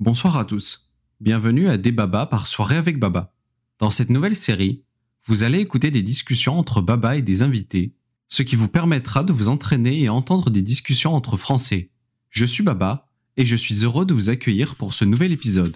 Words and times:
Bonsoir 0.00 0.36
à 0.36 0.44
tous. 0.44 0.92
Bienvenue 1.20 1.68
à 1.68 1.76
Débaba 1.76 2.24
par 2.26 2.46
Soirée 2.46 2.76
avec 2.76 3.00
Baba. 3.00 3.34
Dans 3.80 3.90
cette 3.90 4.10
nouvelle 4.10 4.36
série, 4.36 4.84
vous 5.26 5.42
allez 5.42 5.58
écouter 5.58 5.90
des 5.90 6.02
discussions 6.02 6.56
entre 6.56 6.80
Baba 6.80 7.16
et 7.16 7.22
des 7.22 7.42
invités, 7.42 7.96
ce 8.28 8.44
qui 8.44 8.54
vous 8.54 8.68
permettra 8.68 9.24
de 9.24 9.32
vous 9.32 9.48
entraîner 9.48 10.00
et 10.00 10.08
entendre 10.08 10.50
des 10.50 10.62
discussions 10.62 11.16
entre 11.16 11.36
Français. 11.36 11.90
Je 12.30 12.44
suis 12.44 12.62
Baba 12.62 13.08
et 13.36 13.44
je 13.44 13.56
suis 13.56 13.84
heureux 13.84 14.06
de 14.06 14.14
vous 14.14 14.30
accueillir 14.30 14.76
pour 14.76 14.94
ce 14.94 15.04
nouvel 15.04 15.32
épisode. 15.32 15.74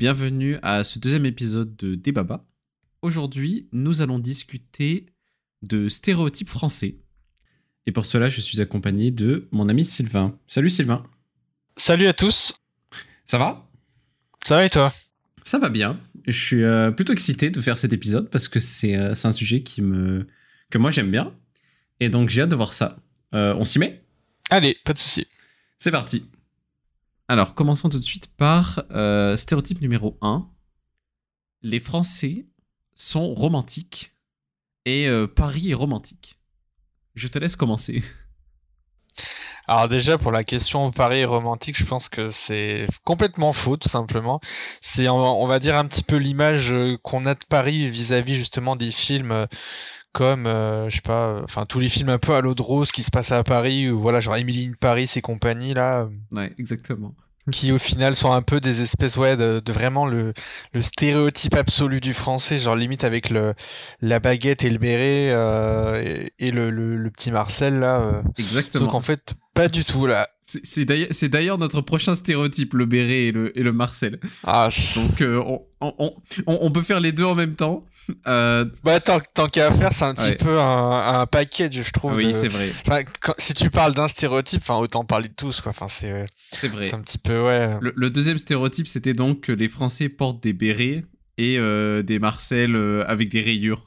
Bienvenue 0.00 0.56
à 0.62 0.82
ce 0.82 0.98
deuxième 0.98 1.26
épisode 1.26 1.76
de 1.76 1.94
Débaba. 1.94 2.42
Aujourd'hui, 3.02 3.68
nous 3.70 4.00
allons 4.00 4.18
discuter 4.18 5.04
de 5.60 5.90
stéréotypes 5.90 6.48
français. 6.48 6.96
Et 7.84 7.92
pour 7.92 8.06
cela, 8.06 8.30
je 8.30 8.40
suis 8.40 8.62
accompagné 8.62 9.10
de 9.10 9.46
mon 9.52 9.68
ami 9.68 9.84
Sylvain. 9.84 10.38
Salut 10.46 10.70
Sylvain. 10.70 11.04
Salut 11.76 12.06
à 12.06 12.14
tous. 12.14 12.54
Ça 13.26 13.36
va? 13.36 13.68
Ça 14.42 14.56
va 14.56 14.64
et 14.64 14.70
toi? 14.70 14.94
Ça 15.42 15.58
va 15.58 15.68
bien. 15.68 16.00
Je 16.26 16.32
suis 16.32 16.62
euh, 16.62 16.90
plutôt 16.90 17.12
excité 17.12 17.50
de 17.50 17.60
faire 17.60 17.76
cet 17.76 17.92
épisode 17.92 18.30
parce 18.30 18.48
que 18.48 18.58
c'est 18.58 18.96
euh, 18.96 19.12
un 19.24 19.32
sujet 19.32 19.62
qui 19.62 19.82
me 19.82 20.26
que 20.70 20.78
moi 20.78 20.90
j'aime 20.90 21.10
bien. 21.10 21.34
Et 22.00 22.08
donc 22.08 22.30
j'ai 22.30 22.40
hâte 22.40 22.48
de 22.48 22.56
voir 22.56 22.72
ça. 22.72 22.96
Euh, 23.34 23.54
on 23.58 23.66
s'y 23.66 23.78
met? 23.78 24.02
Allez, 24.48 24.78
pas 24.82 24.94
de 24.94 24.98
souci. 24.98 25.26
C'est 25.78 25.90
parti. 25.90 26.24
Alors, 27.30 27.54
commençons 27.54 27.88
tout 27.88 28.00
de 28.00 28.04
suite 28.04 28.26
par 28.26 28.82
euh, 28.90 29.36
stéréotype 29.36 29.80
numéro 29.80 30.18
1. 30.20 30.48
Les 31.62 31.78
Français 31.78 32.46
sont 32.96 33.34
romantiques 33.34 34.16
et 34.84 35.06
euh, 35.06 35.28
Paris 35.28 35.70
est 35.70 35.74
romantique. 35.74 36.40
Je 37.14 37.28
te 37.28 37.38
laisse 37.38 37.54
commencer. 37.54 38.02
Alors 39.68 39.86
déjà 39.86 40.18
pour 40.18 40.32
la 40.32 40.42
question 40.42 40.90
Paris 40.90 41.24
romantique, 41.24 41.78
je 41.78 41.84
pense 41.84 42.08
que 42.08 42.32
c'est 42.32 42.88
complètement 43.04 43.52
faux 43.52 43.76
tout 43.76 43.88
simplement. 43.88 44.40
C'est 44.80 45.08
on, 45.08 45.46
va 45.46 45.60
dire 45.60 45.76
un 45.76 45.86
petit 45.86 46.02
peu 46.02 46.16
l'image 46.16 46.74
euh, 46.74 46.98
qu'on 47.04 47.26
a 47.26 47.34
de 47.34 47.44
Paris 47.48 47.88
vis-à-vis 47.90 48.34
justement 48.34 48.74
des 48.74 48.90
films 48.90 49.46
comme 50.12 50.46
euh, 50.46 50.88
je 50.88 50.96
sais 50.96 51.02
pas, 51.02 51.40
enfin 51.44 51.66
tous 51.66 51.78
les 51.78 51.88
films 51.88 52.08
un 52.08 52.18
peu 52.18 52.34
à 52.34 52.40
l'eau 52.40 52.54
de 52.54 52.62
rose 52.62 52.90
qui 52.90 53.02
se 53.02 53.10
passent 53.10 53.32
à 53.32 53.44
Paris 53.44 53.88
ou 53.90 54.00
voilà 54.00 54.20
genre 54.20 54.36
Emily 54.36 54.68
in 54.68 54.72
Paris 54.78 55.10
et 55.14 55.20
compagnie 55.20 55.74
là. 55.74 56.08
Ouais, 56.32 56.52
exactement. 56.58 57.14
Qui 57.50 57.72
au 57.72 57.78
final 57.78 58.16
sont 58.16 58.32
un 58.32 58.42
peu 58.42 58.60
des 58.60 58.82
espèces 58.82 59.16
ouais 59.16 59.36
de, 59.36 59.60
de 59.64 59.72
vraiment 59.72 60.06
le, 60.06 60.32
le 60.72 60.80
stéréotype 60.82 61.54
absolu 61.54 62.00
du 62.00 62.14
français 62.14 62.58
genre 62.58 62.76
limite 62.76 63.04
avec 63.04 63.30
le 63.30 63.54
la 64.00 64.18
baguette 64.20 64.64
et 64.64 64.70
le 64.70 64.78
béret 64.78 65.30
euh, 65.30 66.02
et, 66.02 66.32
et 66.38 66.50
le, 66.50 66.70
le, 66.70 66.96
le 66.96 67.10
petit 67.10 67.30
Marcel 67.30 67.78
là 67.80 68.00
euh. 68.00 68.22
Exactement. 68.38 68.84
sauf 68.84 68.92
qu'en 68.92 69.00
fait 69.00 69.34
pas 69.54 69.68
du 69.68 69.84
tout 69.84 70.06
là 70.06 70.26
C'est 70.62 71.28
d'ailleurs- 71.28 71.58
notre 71.58 71.80
prochain 71.80 72.14
stéréotype, 72.14 72.74
le 72.74 72.86
béret 72.86 73.26
et 73.26 73.32
le, 73.32 73.56
et 73.58 73.62
le 73.62 73.72
Marcel. 73.72 74.18
ah 74.44 74.68
Donc 74.94 75.20
euh, 75.20 75.42
on, 75.44 75.62
on, 75.80 75.94
on- 75.98 76.14
on- 76.46 76.58
on 76.62 76.70
peut 76.70 76.82
faire 76.82 77.00
les 77.00 77.12
deux 77.12 77.24
en 77.24 77.34
même 77.34 77.54
temps. 77.54 77.84
Euh, 78.26 78.64
bah 78.82 78.98
tant, 79.00 79.20
tant 79.34 79.46
qu'à 79.48 79.70
faire 79.72 79.92
c'est 79.92 80.04
un 80.04 80.14
petit 80.14 80.24
Ouais. 80.30 80.36
peu 80.36 80.58
un, 80.58 81.20
un 81.20 81.26
package 81.26 81.82
je 81.82 81.90
trouve 81.92 82.14
oui, 82.14 82.28
de- 82.28 82.32
c'est 82.32 82.48
vrai. 82.48 82.72
Enfin, 82.86 83.02
quand- 83.20 83.34
si 83.38 83.54
tu 83.54 83.70
parles 83.70 83.94
d'un 83.94 84.08
stéréotype 84.08 84.62
enfin 84.62 84.76
autant 84.78 85.04
parler 85.04 85.28
de 85.28 85.34
tous 85.34 85.60
quoi 85.60 85.70
enfin 85.70 85.86
c'est 85.88 86.26
C'est 86.60 86.68
vrai. 86.68 86.88
c'est 86.88 86.94
un 86.96 87.00
petit 87.02 87.18
peu 87.18 87.40
ouais 87.40 87.76
Le, 87.80 87.92
le 87.94 88.10
deuxième 88.10 88.38
stéréotype, 88.38 88.86
c'était 88.88 89.12
donc 89.12 89.42
que 89.42 89.52
les 89.52 89.68
Français 89.68 90.08
portent 90.08 90.42
des 90.42 90.52
bérets 90.52 91.00
et 91.38 91.58
euh, 91.58 92.02
des 92.02 92.18
Marcel 92.18 92.74
euh, 92.74 93.04
avec 93.06 93.28
des 93.28 93.40
rayures. 93.42 93.86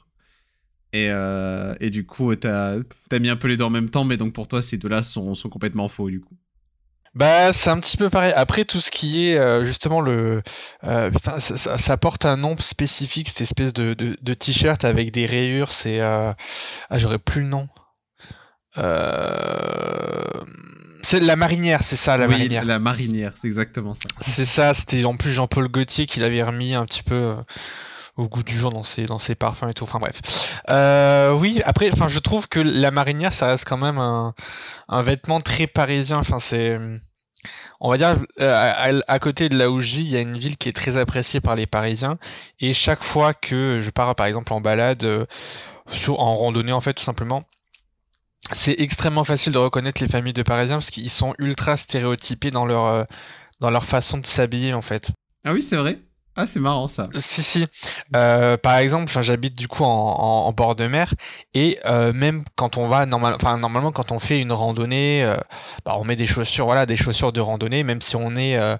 Et, 0.92 1.08
euh, 1.10 1.74
et 1.80 1.90
du 1.90 2.06
coup, 2.06 2.32
t'as 2.36 2.76
as 3.10 3.18
mis 3.18 3.28
un 3.28 3.34
peu 3.34 3.48
les 3.48 3.56
deux 3.56 3.64
en 3.64 3.70
même 3.70 3.90
temps, 3.90 4.04
mais 4.04 4.16
donc 4.16 4.32
pour 4.32 4.46
toi, 4.46 4.62
ces 4.62 4.76
deux-là 4.78 5.02
sont, 5.02 5.34
sont 5.34 5.48
complètement 5.48 5.88
faux, 5.88 6.08
du 6.08 6.20
coup. 6.20 6.36
Bah, 7.14 7.52
c'est 7.52 7.70
un 7.70 7.78
petit 7.78 7.96
peu 7.96 8.10
pareil. 8.10 8.32
Après, 8.34 8.64
tout 8.64 8.80
ce 8.80 8.90
qui 8.90 9.28
est 9.28 9.38
euh, 9.38 9.64
justement 9.64 10.00
le, 10.00 10.42
euh, 10.82 11.10
putain, 11.10 11.38
ça, 11.38 11.56
ça- 11.56 11.78
ça 11.78 11.96
porte 11.96 12.24
un 12.24 12.36
nom 12.36 12.56
spécifique, 12.58 13.28
cette 13.28 13.40
espèce 13.42 13.72
de, 13.72 13.94
de, 13.94 14.16
de 14.20 14.34
t-shirt 14.34 14.84
avec 14.84 15.12
des 15.12 15.24
rayures. 15.26 15.70
C'est, 15.70 16.00
euh... 16.00 16.32
ah, 16.90 16.98
j'aurais 16.98 17.18
plus 17.20 17.42
le 17.42 17.48
nom. 17.48 17.68
Euh... 18.78 20.24
C'est 21.02 21.20
la 21.20 21.36
marinière, 21.36 21.82
c'est 21.82 21.96
ça, 21.96 22.16
la 22.16 22.24
oui, 22.26 22.32
marinière. 22.32 22.64
la 22.64 22.78
marinière, 22.78 23.32
c'est 23.36 23.46
exactement 23.46 23.94
ça. 23.94 24.08
C'est 24.22 24.46
ça. 24.46 24.72
C'était 24.74 25.04
en 25.04 25.16
plus 25.16 25.32
Jean-Paul 25.32 25.68
Gaultier 25.68 26.06
qui 26.06 26.18
l'avait 26.20 26.42
remis 26.42 26.74
un 26.74 26.86
petit 26.86 27.02
peu 27.02 27.14
euh, 27.14 27.34
au 28.16 28.28
goût 28.28 28.42
du 28.42 28.56
jour 28.56 28.70
dans 28.70 28.84
ses 28.84 29.06
dans 29.06 29.18
ses 29.18 29.34
parfums 29.34 29.68
et 29.70 29.74
tout. 29.74 29.84
Enfin 29.84 29.98
bref. 29.98 30.20
Euh, 30.70 31.32
oui. 31.32 31.60
Après, 31.64 31.90
enfin, 31.92 32.08
je 32.08 32.18
trouve 32.18 32.48
que 32.48 32.60
la 32.60 32.90
marinière, 32.90 33.32
ça 33.32 33.48
reste 33.48 33.66
quand 33.66 33.78
même 33.78 33.98
un 33.98 34.34
un 34.88 35.02
vêtement 35.02 35.40
très 35.40 35.66
parisien. 35.66 36.18
Enfin, 36.18 36.38
c'est 36.38 36.78
on 37.80 37.90
va 37.90 37.98
dire 37.98 38.16
euh, 38.40 39.00
à, 39.06 39.18
côté 39.18 39.48
de 39.48 39.58
je 39.58 39.96
vis, 39.96 40.02
il 40.02 40.10
y 40.10 40.16
a 40.16 40.20
une 40.20 40.38
ville 40.38 40.56
qui 40.56 40.68
est 40.68 40.72
très 40.72 40.96
appréciée 40.96 41.40
par 41.40 41.54
les 41.54 41.66
Parisiens 41.66 42.18
et 42.60 42.72
chaque 42.72 43.04
fois 43.04 43.34
que 43.34 43.80
je 43.82 43.90
pars 43.90 44.14
par 44.14 44.26
exemple 44.26 44.52
en 44.52 44.60
balade, 44.60 45.04
euh, 45.04 45.26
en 46.08 46.34
randonnée 46.34 46.72
en 46.72 46.80
fait 46.80 46.94
tout 46.94 47.02
simplement, 47.02 47.44
c'est 48.52 48.78
extrêmement 48.78 49.24
facile 49.24 49.52
de 49.52 49.58
reconnaître 49.58 50.02
les 50.02 50.08
familles 50.08 50.32
de 50.32 50.42
Parisiens 50.42 50.76
parce 50.76 50.90
qu'ils 50.90 51.10
sont 51.10 51.34
ultra 51.38 51.76
stéréotypés 51.76 52.50
dans 52.50 52.66
leur 52.66 52.84
euh, 52.86 53.04
dans 53.60 53.70
leur 53.70 53.84
façon 53.84 54.18
de 54.18 54.26
s'habiller 54.26 54.72
en 54.72 54.82
fait. 54.82 55.10
Ah 55.44 55.52
oui, 55.52 55.62
c'est 55.62 55.76
vrai 55.76 55.98
Ah, 56.36 56.46
c'est 56.46 56.58
marrant, 56.58 56.88
ça. 56.88 57.08
Si 57.16 57.42
si. 57.44 57.66
Euh, 58.16 58.56
par 58.56 58.78
exemple, 58.78 59.12
j'habite 59.22 59.56
du 59.56 59.68
coup 59.68 59.84
en, 59.84 59.88
en, 60.46 60.52
bord 60.52 60.74
de 60.74 60.86
mer 60.86 61.14
et 61.54 61.78
euh, 61.84 62.12
même 62.12 62.44
quand 62.56 62.76
on 62.76 62.88
va 62.88 63.06
normal, 63.06 63.36
normalement 63.60 63.92
quand 63.92 64.10
on 64.10 64.18
fait 64.18 64.40
une 64.40 64.50
randonnée, 64.52 65.22
euh, 65.22 65.36
bah, 65.84 65.94
on 65.96 66.04
met 66.04 66.16
des 66.16 66.26
chaussures, 66.26 66.66
voilà, 66.66 66.86
des 66.86 66.96
chaussures 66.96 67.32
de 67.32 67.40
randonnée, 67.40 67.84
même 67.84 68.00
si 68.02 68.16
on 68.16 68.34
est 68.34 68.56
euh, 68.56 68.76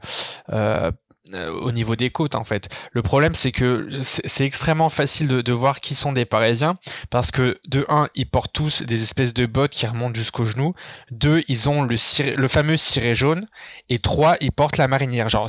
euh, 0.53 0.91
euh, 1.33 1.51
au 1.53 1.73
niveau 1.73 1.97
des 1.97 2.11
côtes 2.11 2.35
en 2.35 2.45
fait. 2.45 2.69
Le 2.93 3.03
problème 3.03 3.35
c'est 3.35 3.53
que 3.53 3.89
c'est 4.03 4.45
extrêmement 4.45 4.89
facile 4.91 5.29
de, 5.29 5.41
de 5.41 5.53
voir 5.53 5.81
qui 5.81 5.95
sont 5.95 6.13
des 6.13 6.25
Parisiens 6.27 6.75
parce 7.09 7.31
que 7.31 7.59
de 7.67 7.87
un 7.89 8.09
ils 8.15 8.29
portent 8.29 8.53
tous 8.53 8.83
des 8.83 9.03
espèces 9.03 9.33
de 9.33 9.47
bottes 9.47 9.71
qui 9.71 9.87
remontent 9.87 10.15
jusqu'aux 10.15 10.45
genoux, 10.45 10.75
deux 11.11 11.43
ils 11.49 11.69
ont 11.69 11.83
le 11.83 11.97
ciré- 11.97 12.35
le 12.37 12.49
fameux 12.49 12.77
ciré 12.77 13.15
jaune 13.15 13.47
et 13.89 13.99
trois 14.01 14.37
ils 14.41 14.53
portent 14.53 14.77
la 14.77 14.89
marinière. 14.89 15.29
Genre 15.29 15.49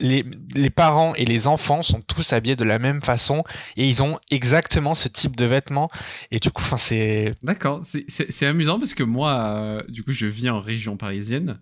les, 0.00 0.24
les 0.54 0.70
parents 0.70 1.14
et 1.14 1.24
les 1.24 1.46
enfants 1.46 1.82
sont 1.82 2.00
tous 2.00 2.32
habillés 2.32 2.56
de 2.56 2.64
la 2.64 2.78
même 2.78 3.00
façon 3.00 3.44
et 3.76 3.86
ils 3.88 4.02
ont 4.02 4.18
exactement 4.30 4.94
ce 4.94 5.08
type 5.08 5.36
de 5.36 5.44
vêtements 5.44 5.88
et 6.32 6.40
du 6.40 6.50
coup 6.50 6.62
enfin 6.62 6.76
c'est 6.76 7.34
D'accord, 7.42 7.82
c'est- 7.84 8.04
amusant 8.46 8.78
parce 8.78 8.94
que 8.94 9.04
moi, 9.04 9.32
euh, 9.34 9.82
du 9.88 10.02
coup, 10.02 10.12
je 10.12 10.26
vis 10.26 10.50
en 10.50 10.60
région 10.60 10.96
parisienne 10.96 11.60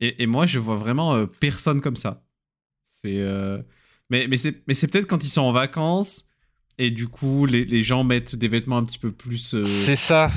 et, 0.00 0.22
et 0.22 0.26
moi, 0.26 0.46
je 0.46 0.58
vois 0.58 0.76
vraiment 0.76 1.14
euh, 1.14 1.26
personne 1.26 1.80
comme 1.80 1.96
ça. 1.96 2.22
C'est, 2.84 3.18
euh, 3.18 3.62
mais 4.10 4.26
mais 4.28 4.36
c'est 4.36 4.88
peut-être 4.88 5.06
quand 5.06 5.24
ils 5.24 5.28
sont 5.30 5.42
en 5.42 5.52
vacances 5.52 6.26
et 6.78 6.90
du 6.90 7.08
coup, 7.08 7.46
les, 7.46 7.64
les 7.64 7.82
gens 7.82 8.04
mettent 8.04 8.36
des 8.36 8.48
vêtements 8.48 8.76
un 8.78 8.84
petit 8.84 8.98
peu 8.98 9.12
plus, 9.12 9.54
c'est 9.64 9.96
ça. 9.96 10.30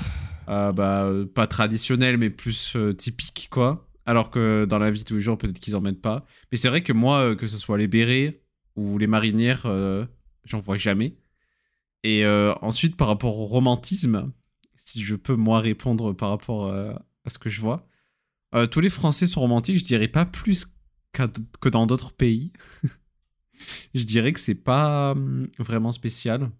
bah, 0.48 1.10
pas 1.34 1.48
traditionnels, 1.48 2.18
mais 2.18 2.30
plus 2.30 2.78
typiques, 2.98 3.48
quoi. 3.50 3.88
Alors 4.06 4.30
que 4.30 4.66
dans 4.66 4.78
la 4.78 4.92
vie 4.92 5.04
tous 5.04 5.16
les 5.16 5.22
jours, 5.22 5.38
peut-être 5.38 5.60
qu'ils 5.60 5.76
en 5.76 5.82
mettent 5.82 6.02
pas. 6.02 6.26
Mais 6.52 6.58
c'est 6.58 6.70
vrai 6.70 6.84
que 6.84 6.94
moi, 6.94 7.32
euh, 7.32 7.36
que 7.36 7.48
ce 7.48 7.58
soit 7.58 7.78
les 7.78 7.88
bérets 7.88 8.42
ou 8.76 8.98
les 8.98 9.08
marinières, 9.08 9.66
euh, 9.66 10.06
j'en 10.44 10.60
vois 10.60 10.78
jamais. 10.78 11.18
Et 12.04 12.24
euh, 12.24 12.54
ensuite, 12.62 12.98
par 12.98 13.08
rapport 13.08 13.40
au 13.40 13.46
romantisme, 13.46 14.32
si 14.76 15.04
je 15.04 15.16
peux 15.16 15.36
moi 15.36 15.60
répondre 15.60 16.14
par 16.14 16.30
rapport 16.30 16.72
à 16.72 17.30
ce 17.30 17.40
que 17.40 17.50
je 17.50 17.62
vois, 17.62 17.88
tous 18.72 18.80
les 18.80 18.92
Français 18.92 19.26
sont 19.26 19.42
romantiques, 19.42 19.80
je 19.80 19.84
dirais 19.84 20.08
pas 20.08 20.26
plus 20.26 20.68
que 21.12 21.70
dans 21.70 21.88
d'autres 21.88 22.14
pays. 22.14 22.54
je 23.96 24.04
dirais 24.04 24.34
que 24.34 24.40
c'est 24.40 24.56
pas 24.56 25.12
hum, 25.12 25.50
vraiment 25.58 25.92
spécial. 25.92 26.52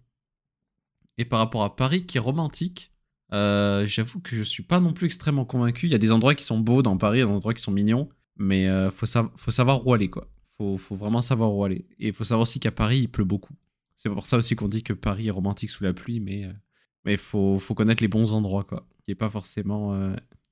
Et 1.18 1.24
par 1.24 1.38
rapport 1.38 1.62
à 1.62 1.76
Paris, 1.76 2.04
qui 2.06 2.18
est 2.18 2.20
romantique, 2.20 2.92
euh, 3.32 3.86
j'avoue 3.86 4.20
que 4.20 4.36
je 4.36 4.42
suis 4.42 4.62
pas 4.62 4.80
non 4.80 4.92
plus 4.92 5.06
extrêmement 5.06 5.44
convaincu. 5.44 5.86
Il 5.86 5.92
y 5.92 5.94
a 5.94 5.98
des 5.98 6.12
endroits 6.12 6.34
qui 6.34 6.44
sont 6.44 6.58
beaux 6.58 6.82
dans 6.82 6.96
Paris, 6.96 7.18
des 7.18 7.24
endroits 7.24 7.54
qui 7.54 7.62
sont 7.62 7.72
mignons, 7.72 8.08
mais 8.36 8.68
euh, 8.68 8.90
faut, 8.90 9.06
sa- 9.06 9.30
faut 9.36 9.50
savoir 9.50 9.86
où 9.86 9.92
aller, 9.94 10.08
quoi. 10.08 10.28
Faut, 10.58 10.78
vraiment 10.96 11.20
savoir 11.20 11.54
où 11.54 11.64
aller. 11.64 11.86
Et 11.98 12.08
il 12.08 12.12
faut 12.14 12.24
savoir 12.24 12.42
aussi 12.42 12.60
qu'à 12.60 12.70
Paris, 12.70 13.00
il 13.00 13.08
pleut 13.08 13.24
beaucoup. 13.24 13.54
C'est 13.96 14.08
pour 14.08 14.26
ça 14.26 14.38
aussi 14.38 14.56
qu'on 14.56 14.68
dit 14.68 14.82
que 14.82 14.92
Paris 14.92 15.26
est 15.28 15.30
romantique 15.30 15.70
sous 15.70 15.84
la 15.84 15.92
pluie, 15.92 16.20
mais 16.20 16.44
euh, 16.44 17.16
faut, 17.16 17.58
faut 17.58 17.74
connaître 17.74 18.02
les 18.02 18.08
bons 18.08 18.34
endroits, 18.34 18.64
quoi. 18.64 18.86
Qui 19.04 19.10
est 19.10 19.16
pas 19.16 19.30
forcément 19.30 19.96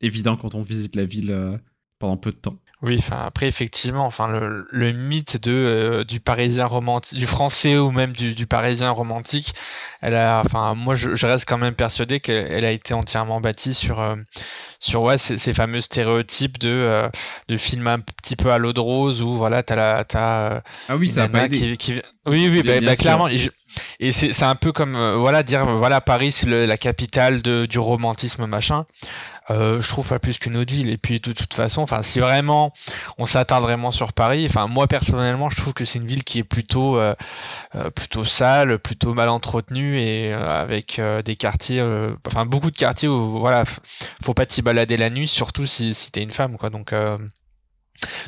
évident 0.01 0.37
quand 0.37 0.55
on 0.55 0.63
visite 0.63 0.95
la 0.95 1.05
ville 1.05 1.59
pendant 1.99 2.17
peu 2.17 2.31
de 2.31 2.37
temps. 2.37 2.61
Oui, 2.83 2.97
enfin 2.99 3.23
après 3.25 3.47
effectivement, 3.47 4.05
enfin 4.05 4.29
le, 4.29 4.67
le 4.71 4.93
mythe 4.93 5.43
de 5.43 5.53
euh, 5.53 6.05
du 6.05 6.21
parisien 6.21 6.67
romantique, 6.67 7.19
du 7.19 7.27
français 7.27 7.79
ou 7.79 7.91
même 7.91 8.13
du, 8.13 8.35
du 8.35 8.47
parisien 8.47 8.91
romantique, 8.91 9.55
elle 10.03 10.17
a, 10.17 10.43
enfin 10.45 10.75
moi 10.75 10.95
je, 10.95 11.15
je 11.15 11.27
reste 11.27 11.49
quand 11.49 11.57
même 11.57 11.75
persuadé 11.75 12.21
qu'elle 12.21 12.65
a 12.65 12.73
été 12.73 12.93
entièrement 12.93 13.41
bâtie 13.41 13.75
sur 13.75 14.01
euh, 14.01 14.17
sur 14.81 15.03
ouais 15.03 15.17
ces, 15.19 15.39
ces, 15.39 15.55
fameux 15.55 15.81
stéréotypes 15.81 16.59
de 16.59 16.69
euh, 16.69 17.09
de 17.49 17.57
films 17.57 17.87
un 17.87 18.01
petit 18.01 18.37
peu 18.37 18.51
à 18.51 18.59
l'eau 18.59 18.73
de 18.73 18.81
rose 18.81 19.23
où 19.23 19.37
voilà 19.37 19.63
t'as 19.63 19.77
la 19.77 20.05
t'as 20.05 20.61
ah 20.89 20.97
oui 20.97 21.09
ça 21.09 21.25
a 21.25 21.29
pas 21.29 21.45
aidé. 21.45 21.77
Qui, 21.77 21.95
qui... 21.95 22.03
oui 22.27 22.51
oui 22.51 22.63
bah, 22.63 22.81
bah, 22.81 22.97
clairement 22.97 23.29
et 24.01 24.13
c'est 24.13 24.43
un 24.43 24.55
peu 24.55 24.73
comme 24.73 24.97
voilà 25.17 25.43
dire 25.43 25.65
voilà 25.65 26.01
Paris 26.01 26.33
c'est 26.33 26.49
la 26.49 26.77
capitale 26.77 27.43
de, 27.43 27.67
du 27.67 27.79
romantisme 27.79 28.47
machin 28.47 28.87
euh, 29.51 29.83
je 29.83 29.89
trouve 29.89 30.09
pas 30.09 30.19
plus 30.19 30.39
qu'une 30.39 30.57
autre 30.57 30.73
ville. 30.73 30.89
Et 30.89 30.97
puis 30.97 31.21
de 31.21 31.33
toute 31.33 31.55
façon, 31.55 31.83
enfin, 31.83 32.03
si 32.03 32.21
vraiment 32.21 32.73
on 33.19 33.27
s'attarde 33.27 33.63
vraiment 33.65 33.93
sur 33.93 34.13
Paris, 34.13 34.47
enfin, 34.49 34.67
moi 34.67 34.87
personnellement, 34.87 35.51
je 35.51 35.57
trouve 35.57 35.75
que 35.75 35.85
c'est 35.85 35.99
une 35.99 36.07
ville 36.07 36.25
qui 36.25 36.39
est 36.39 36.45
plutôt, 36.45 36.97
euh, 36.99 37.15
euh, 37.75 37.91
plutôt 37.91 38.25
sale, 38.25 38.79
plutôt 38.79 39.13
mal 39.15 39.29
entretenue 39.29 40.01
et 40.01 40.33
avec 40.33 41.01
des 41.25 41.37
quartiers, 41.37 41.83
enfin, 42.27 42.47
beaucoup 42.47 42.71
de 42.71 42.77
quartiers 42.77 43.09
où, 43.09 43.39
voilà, 43.39 43.65
faut 44.23 44.35
pas 44.35 44.47
t'y 44.47 44.63
balader 44.63 44.97
la 44.97 45.11
nuit, 45.11 45.29
surtout 45.29 45.67
si, 45.67 45.95
si 45.95 46.11
t'es 46.11 46.23
une 46.23 46.33
femme, 46.33 46.57
quoi. 46.57 46.71
Donc, 46.71 46.95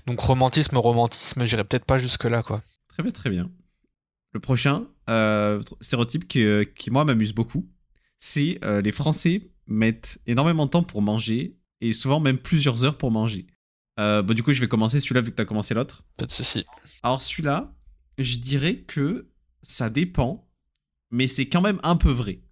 donc 0.07 0.21
romantisme, 0.21 0.77
romantisme, 0.77 1.45
j'irais 1.45 1.65
peut-être 1.65 1.85
pas 1.85 1.99
jusque 1.99 2.25
là, 2.25 2.43
quoi. 2.43 2.63
Très 2.89 3.03
bien, 3.03 3.13
très 3.13 3.31
bien. 3.31 3.49
Le 4.33 4.41
prochain? 4.41 4.85
Stéréotype 5.81 6.27
qui, 6.29 6.45
qui 6.75 6.91
moi 6.91 7.05
m'amuse 7.05 7.33
beaucoup, 7.33 7.69
c'est 8.19 8.59
les 8.65 8.93
Français 8.93 9.41
mettent 9.67 10.19
énormément 10.27 10.67
de 10.67 10.71
temps 10.71 10.83
pour 10.83 11.03
manger 11.03 11.57
et 11.81 11.93
souvent 11.93 12.21
même 12.21 12.39
plusieurs 12.39 12.85
heures 12.85 12.99
pour 12.99 13.11
manger. 13.11 13.47
Euh, 13.99 14.23
bon, 14.23 14.35
du 14.35 14.43
coup, 14.43 14.53
je 14.53 14.61
vais 14.61 14.69
commencer 14.69 15.01
celui-là 15.01 15.21
vu 15.23 15.31
que 15.31 15.37
tu 15.37 15.43
as 15.43 15.47
commencé 15.47 15.75
l'autre. 15.75 16.03
Pas 16.17 16.27
de 16.27 16.33
souci. 16.33 16.65
Alors, 17.03 17.23
celui-là, 17.23 17.75
je 18.19 18.37
dirais 18.39 18.77
que 18.77 19.31
ça 19.63 19.91
dépend, 19.91 20.49
mais 21.11 21.27
c'est 21.27 21.49
quand 21.49 21.63
même 21.63 21.81
un 21.83 21.97
peu 21.97 22.11
vrai. 22.11 22.43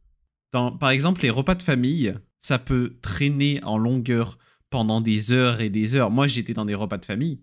Dans, 0.52 0.72
par 0.76 0.90
exemple, 0.90 1.22
les 1.22 1.30
repas 1.30 1.54
de 1.54 1.62
famille, 1.62 2.14
ça 2.40 2.58
peut 2.58 2.98
traîner 3.02 3.62
en 3.62 3.76
longueur 3.76 4.38
pendant 4.70 5.00
des 5.00 5.32
heures 5.32 5.60
et 5.60 5.70
des 5.70 5.94
heures. 5.94 6.10
Moi, 6.10 6.26
j'étais 6.28 6.54
dans 6.54 6.64
des 6.64 6.74
repas 6.74 6.98
de 6.98 7.04
famille 7.04 7.42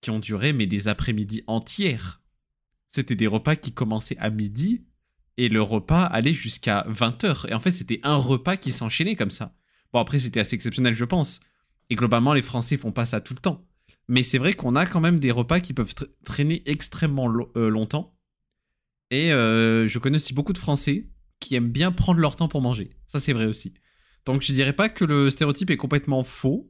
qui 0.00 0.10
ont 0.10 0.18
duré, 0.18 0.52
mais 0.52 0.66
des 0.66 0.88
après-midi 0.88 1.42
entières. 1.46 2.20
C'était 2.88 3.16
des 3.16 3.26
repas 3.26 3.56
qui 3.56 3.72
commençaient 3.72 4.18
à 4.18 4.30
midi 4.30 4.84
et 5.36 5.48
le 5.48 5.62
repas 5.62 6.02
allait 6.04 6.34
jusqu'à 6.34 6.84
20h. 6.88 7.48
Et 7.48 7.54
en 7.54 7.60
fait, 7.60 7.70
c'était 7.70 8.00
un 8.02 8.16
repas 8.16 8.56
qui 8.56 8.72
s'enchaînait 8.72 9.14
comme 9.14 9.30
ça. 9.30 9.54
Bon, 9.92 10.00
après, 10.00 10.18
c'était 10.18 10.40
assez 10.40 10.54
exceptionnel, 10.54 10.94
je 10.94 11.04
pense. 11.04 11.40
Et 11.90 11.94
globalement, 11.94 12.34
les 12.34 12.42
Français 12.42 12.76
font 12.76 12.92
pas 12.92 13.06
ça 13.06 13.20
tout 13.20 13.34
le 13.34 13.40
temps. 13.40 13.64
Mais 14.08 14.22
c'est 14.22 14.38
vrai 14.38 14.54
qu'on 14.54 14.74
a 14.74 14.84
quand 14.84 15.00
même 15.00 15.20
des 15.20 15.30
repas 15.30 15.60
qui 15.60 15.74
peuvent 15.74 15.94
traîner 16.24 16.62
extrêmement 16.66 17.32
euh, 17.56 17.68
longtemps. 17.68 18.18
Et 19.10 19.32
euh, 19.32 19.86
je 19.86 19.98
connais 19.98 20.16
aussi 20.16 20.34
beaucoup 20.34 20.52
de 20.52 20.58
Français 20.58 21.08
qui 21.40 21.54
aiment 21.54 21.70
bien 21.70 21.92
prendre 21.92 22.20
leur 22.20 22.34
temps 22.34 22.48
pour 22.48 22.60
manger. 22.60 22.90
Ça, 23.06 23.20
c'est 23.20 23.32
vrai 23.32 23.46
aussi. 23.46 23.74
Donc, 24.26 24.42
je 24.42 24.52
dirais 24.52 24.72
pas 24.72 24.88
que 24.88 25.04
le 25.04 25.30
stéréotype 25.30 25.70
est 25.70 25.76
complètement 25.76 26.24
faux. 26.24 26.68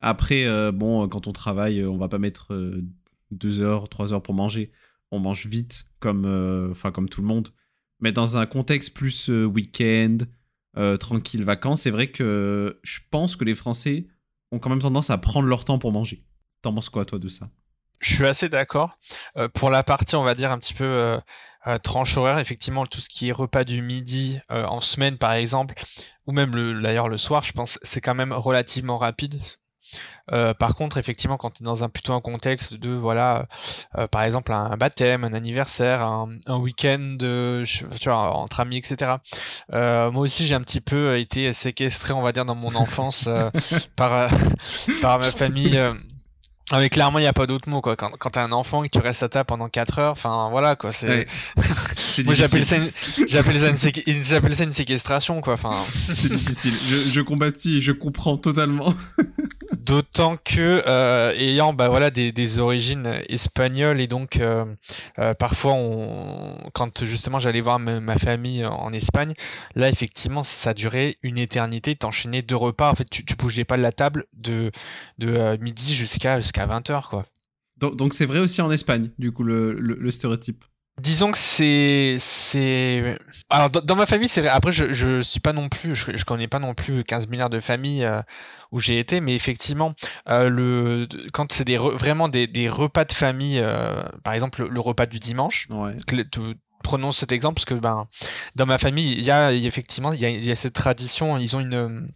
Après, 0.00 0.44
euh, 0.46 0.72
bon, 0.72 1.08
quand 1.08 1.28
on 1.28 1.32
travaille, 1.32 1.84
on 1.84 1.98
va 1.98 2.08
pas 2.08 2.18
mettre 2.18 2.52
deux 3.30 3.60
heures, 3.60 3.88
trois 3.88 4.12
heures 4.12 4.22
pour 4.22 4.34
manger. 4.34 4.72
On 5.10 5.18
mange 5.18 5.46
vite, 5.46 5.86
comme, 5.98 6.70
enfin, 6.70 6.90
comme 6.90 7.08
tout 7.08 7.20
le 7.20 7.26
monde. 7.26 7.48
Mais 8.00 8.12
dans 8.12 8.38
un 8.38 8.46
contexte 8.46 8.94
plus 8.94 9.28
euh, 9.30 9.44
week-end, 9.44 10.18
euh, 10.76 10.96
tranquille, 10.96 11.44
vacances, 11.44 11.82
c'est 11.82 11.90
vrai 11.90 12.08
que 12.08 12.80
je 12.82 12.98
pense 13.10 13.36
que 13.36 13.44
les 13.44 13.54
Français 13.54 14.06
ont 14.52 14.58
quand 14.58 14.70
même 14.70 14.80
tendance 14.80 15.10
à 15.10 15.18
prendre 15.18 15.46
leur 15.46 15.64
temps 15.64 15.78
pour 15.78 15.92
manger. 15.92 16.24
T'en 16.62 16.72
penses 16.72 16.88
quoi, 16.88 17.04
toi, 17.04 17.18
de 17.18 17.28
ça? 17.28 17.50
Je 18.00 18.14
suis 18.14 18.26
assez 18.26 18.48
d'accord. 18.48 18.98
Euh, 19.36 19.48
pour 19.48 19.70
la 19.70 19.82
partie, 19.82 20.16
on 20.16 20.24
va 20.24 20.34
dire, 20.34 20.50
un 20.50 20.58
petit 20.58 20.74
peu 20.74 21.20
tranche 21.82 22.16
horaire, 22.16 22.38
effectivement, 22.38 22.86
tout 22.86 23.02
ce 23.02 23.10
qui 23.10 23.28
est 23.28 23.32
repas 23.32 23.64
du 23.64 23.82
midi 23.82 24.40
en 24.48 24.80
semaine, 24.80 25.18
par 25.18 25.34
exemple, 25.34 25.74
ou 26.26 26.32
même 26.32 26.52
d'ailleurs 26.80 27.10
le 27.10 27.18
soir, 27.18 27.44
je 27.44 27.52
pense 27.52 27.78
c'est 27.82 28.00
quand 28.00 28.14
même 28.14 28.32
relativement 28.32 28.96
rapide. 28.96 29.42
Euh, 30.32 30.54
par 30.54 30.74
contre, 30.74 30.98
effectivement, 30.98 31.36
quand 31.36 31.50
tu 31.50 31.62
es 31.62 31.64
dans 31.64 31.84
un 31.84 31.88
plutôt 31.88 32.12
un 32.12 32.20
contexte 32.20 32.74
de 32.74 32.90
voilà, 32.90 33.46
euh, 33.98 34.06
par 34.06 34.22
exemple 34.22 34.52
un 34.52 34.76
baptême, 34.76 35.24
un 35.24 35.32
anniversaire, 35.32 36.02
un, 36.02 36.58
week-end, 36.58 37.16
tu 37.18 37.86
vois, 38.04 38.32
entre 38.34 38.60
amis, 38.60 38.78
etc. 38.78 39.16
Euh, 39.72 40.10
moi 40.10 40.22
aussi, 40.22 40.46
j'ai 40.46 40.54
un 40.54 40.62
petit 40.62 40.80
peu 40.80 41.18
été 41.18 41.52
séquestré, 41.52 42.12
on 42.12 42.22
va 42.22 42.32
dire, 42.32 42.44
dans 42.44 42.54
mon 42.54 42.74
enfance 42.80 43.28
par 43.96 44.28
par 45.02 45.18
ma 45.18 45.24
famille. 45.24 45.80
Ah 46.72 46.78
mais 46.78 46.88
clairement 46.88 47.18
il 47.18 47.22
n'y 47.22 47.28
a 47.28 47.32
pas 47.32 47.46
d'autre 47.46 47.68
mot 47.68 47.80
quoi. 47.80 47.96
Quand, 47.96 48.10
quand 48.10 48.30
t'as 48.30 48.44
un 48.44 48.52
enfant 48.52 48.84
et 48.84 48.88
que 48.88 48.96
tu 48.96 49.02
restes 49.02 49.24
à 49.24 49.28
table 49.28 49.46
pendant 49.46 49.68
4 49.68 49.98
heures, 49.98 50.12
enfin 50.12 50.48
voilà 50.50 50.76
quoi. 50.76 50.92
C'est. 50.92 51.26
Moi 52.24 52.34
j'appelle 52.34 52.64
ça, 52.64 52.76
une... 52.76 52.90
j'appelle 53.28 53.58
ça, 53.58 53.70
une... 54.06 54.24
ça 54.24 54.64
une 54.64 54.72
séquestration 54.72 55.40
quoi. 55.40 55.54
Enfin. 55.54 55.72
c'est 56.14 56.30
difficile. 56.30 56.74
Je, 56.86 57.10
je 57.10 57.20
combattis, 57.20 57.80
je 57.80 57.90
comprends 57.90 58.36
totalement. 58.36 58.94
D'autant 59.90 60.36
que 60.36 60.84
euh, 60.86 61.32
ayant 61.32 61.72
bah 61.72 61.88
voilà 61.88 62.12
des, 62.12 62.58
origines 62.58 63.20
espagnoles 63.28 64.00
et 64.00 64.06
donc 64.06 64.36
euh, 64.36 64.64
euh, 65.18 65.34
parfois 65.34 65.72
quand 66.74 67.04
justement 67.04 67.40
j'allais 67.40 67.60
voir 67.60 67.80
ma, 67.80 68.16
famille 68.16 68.64
en 68.64 68.92
Espagne, 68.92 69.34
là 69.74 69.88
effectivement 69.88 70.44
ça 70.44 70.74
durait 70.74 71.16
une 71.24 71.38
éternité, 71.38 71.96
t'enchaînais 71.96 72.42
deux 72.42 72.54
repas, 72.54 72.88
en 72.88 72.94
fait 72.94 73.10
tu, 73.10 73.24
bougeais 73.34 73.64
pas 73.64 73.76
de 73.76 73.82
la 73.82 73.90
table 73.90 74.26
de 74.34 74.70
midi 75.60 75.96
jusqu'à 75.96 76.38
jusqu'à 76.38 76.68
20h 76.68 77.08
quoi. 77.08 77.26
Donc 77.78 78.14
c'est 78.14 78.26
vrai 78.26 78.38
aussi 78.38 78.62
en 78.62 78.70
Espagne 78.70 79.10
du 79.18 79.32
coup 79.32 79.42
le 79.42 80.10
stéréotype. 80.12 80.64
Disons 80.98 81.30
que 81.30 81.38
c'est 81.38 82.16
c'est 82.18 83.16
alors 83.48 83.70
dans, 83.70 83.96
ma 83.96 84.04
famille 84.04 84.28
c'est 84.28 84.46
après 84.46 84.72
je 84.72 84.92
je 84.92 85.22
suis 85.22 85.40
pas 85.40 85.54
non 85.54 85.70
plus 85.70 85.94
je, 85.94 86.14
je 86.14 86.24
connais 86.26 86.48
pas 86.48 86.58
non 86.58 86.74
plus 86.74 87.04
15 87.04 87.28
milliards 87.28 87.48
de 87.48 87.60
familles 87.60 88.04
euh, 88.04 88.20
où 88.70 88.80
j'ai 88.80 88.98
été 88.98 89.22
mais 89.22 89.34
effectivement 89.34 89.92
euh, 90.28 90.50
le 90.50 91.08
quand 91.32 91.50
c'est 91.52 91.64
des 91.64 91.78
vraiment 91.78 92.28
des, 92.28 92.46
des, 92.46 92.68
repas 92.68 93.06
de 93.06 93.12
famille 93.12 93.60
euh, 93.60 94.02
par 94.24 94.34
exemple 94.34 94.66
le, 94.68 94.80
repas 94.80 95.06
du 95.06 95.20
dimanche 95.20 95.68
ouais. 95.70 95.96
prenons 96.84 97.12
cet 97.12 97.32
exemple 97.32 97.54
parce 97.54 97.64
que 97.64 97.74
ben 97.74 98.06
dans 98.56 98.66
ma 98.66 98.76
famille 98.76 99.12
il 99.12 99.24
y 99.24 99.30
a 99.30 99.52
effectivement 99.52 100.12
il 100.12 100.20
y 100.20 100.26
a, 100.26 100.28
il 100.28 100.44
y 100.44 100.50
a 100.50 100.56
cette 100.56 100.74
tradition 100.74 101.38
ils 101.38 101.56
ont 101.56 101.60
une 101.60 102.12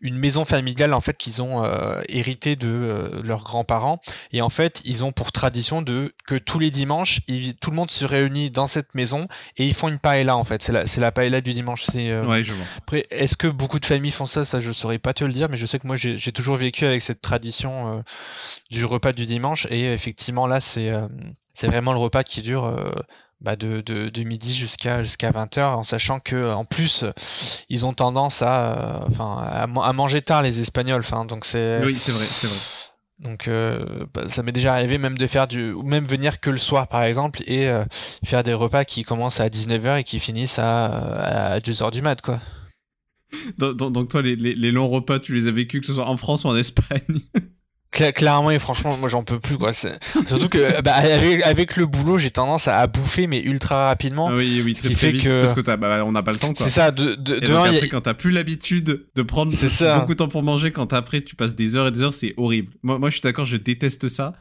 une 0.00 0.16
maison 0.16 0.44
familiale 0.44 0.92
en 0.94 1.00
fait 1.00 1.16
qu'ils 1.16 1.42
ont 1.42 1.64
euh, 1.64 2.02
hérité 2.08 2.56
de 2.56 2.68
euh, 2.68 3.22
leurs 3.22 3.44
grands-parents. 3.44 4.00
Et 4.32 4.42
en 4.42 4.50
fait 4.50 4.80
ils 4.84 5.04
ont 5.04 5.12
pour 5.12 5.32
tradition 5.32 5.82
de 5.82 6.14
que 6.26 6.34
tous 6.34 6.58
les 6.58 6.70
dimanches 6.70 7.20
tout 7.60 7.70
le 7.70 7.76
monde 7.76 7.90
se 7.90 8.04
réunit 8.04 8.50
dans 8.50 8.66
cette 8.66 8.94
maison 8.94 9.28
et 9.56 9.66
ils 9.66 9.74
font 9.74 9.88
une 9.88 9.98
paella 9.98 10.36
en 10.36 10.44
fait. 10.44 10.62
C'est 10.62 10.72
la 10.72 10.86
c'est 10.86 11.00
la 11.00 11.12
paella 11.12 11.40
du 11.40 11.52
dimanche. 11.52 11.84
C'est 11.84 12.10
euh, 12.10 12.24
ouais, 12.24 12.42
après 12.78 13.06
est-ce 13.10 13.36
que 13.36 13.48
beaucoup 13.48 13.78
de 13.78 13.86
familles 13.86 14.10
font 14.10 14.26
ça? 14.26 14.44
Ça 14.44 14.60
je 14.60 14.72
saurais 14.72 14.98
pas 14.98 15.14
te 15.14 15.24
le 15.24 15.32
dire 15.32 15.48
mais 15.48 15.56
je 15.56 15.66
sais 15.66 15.78
que 15.78 15.86
moi 15.86 15.96
j'ai 15.96 16.32
toujours 16.32 16.56
vécu 16.56 16.84
avec 16.84 17.02
cette 17.02 17.20
tradition 17.20 18.04
du 18.70 18.84
repas 18.84 19.12
du 19.12 19.26
dimanche. 19.26 19.66
Et 19.70 19.92
effectivement 19.92 20.46
là 20.46 20.60
c'est 20.60 20.92
c'est 21.54 21.66
vraiment 21.68 21.92
le 21.92 21.98
repas 21.98 22.24
qui 22.24 22.42
dure 22.42 22.94
bah 23.44 23.56
de, 23.56 23.82
de, 23.82 24.08
de, 24.08 24.22
midi 24.22 24.54
jusqu'à 24.54 25.02
jusqu'à 25.02 25.30
20h 25.30 25.60
en 25.60 25.82
sachant 25.82 26.18
que 26.18 26.52
en 26.52 26.64
plus 26.64 27.04
ils 27.68 27.84
ont 27.84 27.92
tendance 27.92 28.40
à 28.40 29.04
enfin 29.06 29.36
à, 29.38 29.64
à, 29.64 29.92
manger 29.92 30.22
tard 30.22 30.42
les 30.42 30.60
espagnols 30.60 31.00
enfin 31.00 31.26
donc 31.26 31.44
c'est 31.44 31.84
oui 31.84 31.96
c'est 31.98 32.12
vrai 32.12 32.24
c'est 32.24 32.46
vrai. 32.46 32.56
Donc 33.18 33.46
euh, 33.46 34.06
bah, 34.12 34.28
ça 34.28 34.42
m'est 34.42 34.52
déjà 34.52 34.72
arrivé 34.72 34.98
même 34.98 35.18
de 35.18 35.26
faire 35.26 35.46
du 35.46 35.72
ou 35.72 35.82
même 35.82 36.06
venir 36.06 36.40
que 36.40 36.50
le 36.50 36.56
soir 36.56 36.88
par 36.88 37.04
exemple 37.04 37.42
et 37.46 37.68
euh, 37.68 37.84
faire 38.24 38.42
des 38.42 38.54
repas 38.54 38.84
qui 38.84 39.02
commencent 39.04 39.40
à 39.40 39.48
19h 39.48 40.00
et 40.00 40.04
qui 40.04 40.18
finissent 40.20 40.58
à, 40.58 41.52
à 41.54 41.58
2h 41.60 41.92
du 41.92 42.02
mat 42.02 42.20
quoi. 42.22 42.40
Donc, 43.58 43.76
donc, 43.76 44.08
toi 44.08 44.22
les, 44.22 44.36
les, 44.36 44.54
les 44.54 44.72
longs 44.72 44.88
repas 44.88 45.20
tu 45.20 45.34
les 45.34 45.48
as 45.48 45.52
vécus 45.52 45.80
que 45.80 45.86
ce 45.86 45.94
soit 45.94 46.08
en 46.08 46.16
France 46.16 46.44
ou 46.44 46.48
en 46.48 46.56
Espagne? 46.56 47.20
Clairement 47.94 48.50
et 48.50 48.58
franchement 48.58 48.96
moi 48.98 49.08
j'en 49.08 49.24
peux 49.24 49.40
plus 49.40 49.58
quoi. 49.58 49.72
Surtout 49.72 50.48
que 50.48 50.80
bah, 50.82 50.94
avec, 50.94 51.76
le 51.76 51.86
boulot 51.86 52.18
j'ai 52.18 52.30
tendance 52.30 52.68
à, 52.68 52.86
bouffer 52.86 53.26
mais 53.26 53.40
ultra 53.40 53.86
rapidement. 53.86 54.28
Ah 54.30 54.36
oui 54.36 54.62
oui 54.64 54.74
très, 54.74 54.90
très 54.90 55.12
vite 55.12 55.28
parce 55.28 55.54
que 55.54 55.60
bah, 55.60 56.04
on 56.04 56.12
n'a 56.12 56.22
pas 56.22 56.32
le 56.32 56.38
temps 56.38 56.52
quoi. 56.52 56.66
C'est 56.66 56.72
ça 56.72 56.90
de, 56.90 57.14
de, 57.14 57.36
et 57.36 57.48
donc 57.48 57.66
après 57.66 57.88
quand 57.88 58.02
t'as 58.02 58.14
plus 58.14 58.30
l'habitude 58.30 59.06
de 59.14 59.22
prendre 59.22 59.52
beaucoup 59.52 60.12
de 60.12 60.18
temps 60.18 60.28
pour 60.28 60.42
manger 60.42 60.70
quand 60.70 60.92
après 60.92 61.20
tu 61.20 61.36
passes 61.36 61.54
des 61.54 61.76
heures 61.76 61.88
et 61.88 61.92
des 61.92 62.02
heures 62.02 62.14
c'est 62.14 62.34
horrible. 62.36 62.72
Moi, 62.82 62.98
moi 62.98 63.10
je 63.10 63.14
suis 63.14 63.22
d'accord 63.22 63.44
je 63.44 63.56
déteste 63.56 64.08
ça 64.08 64.34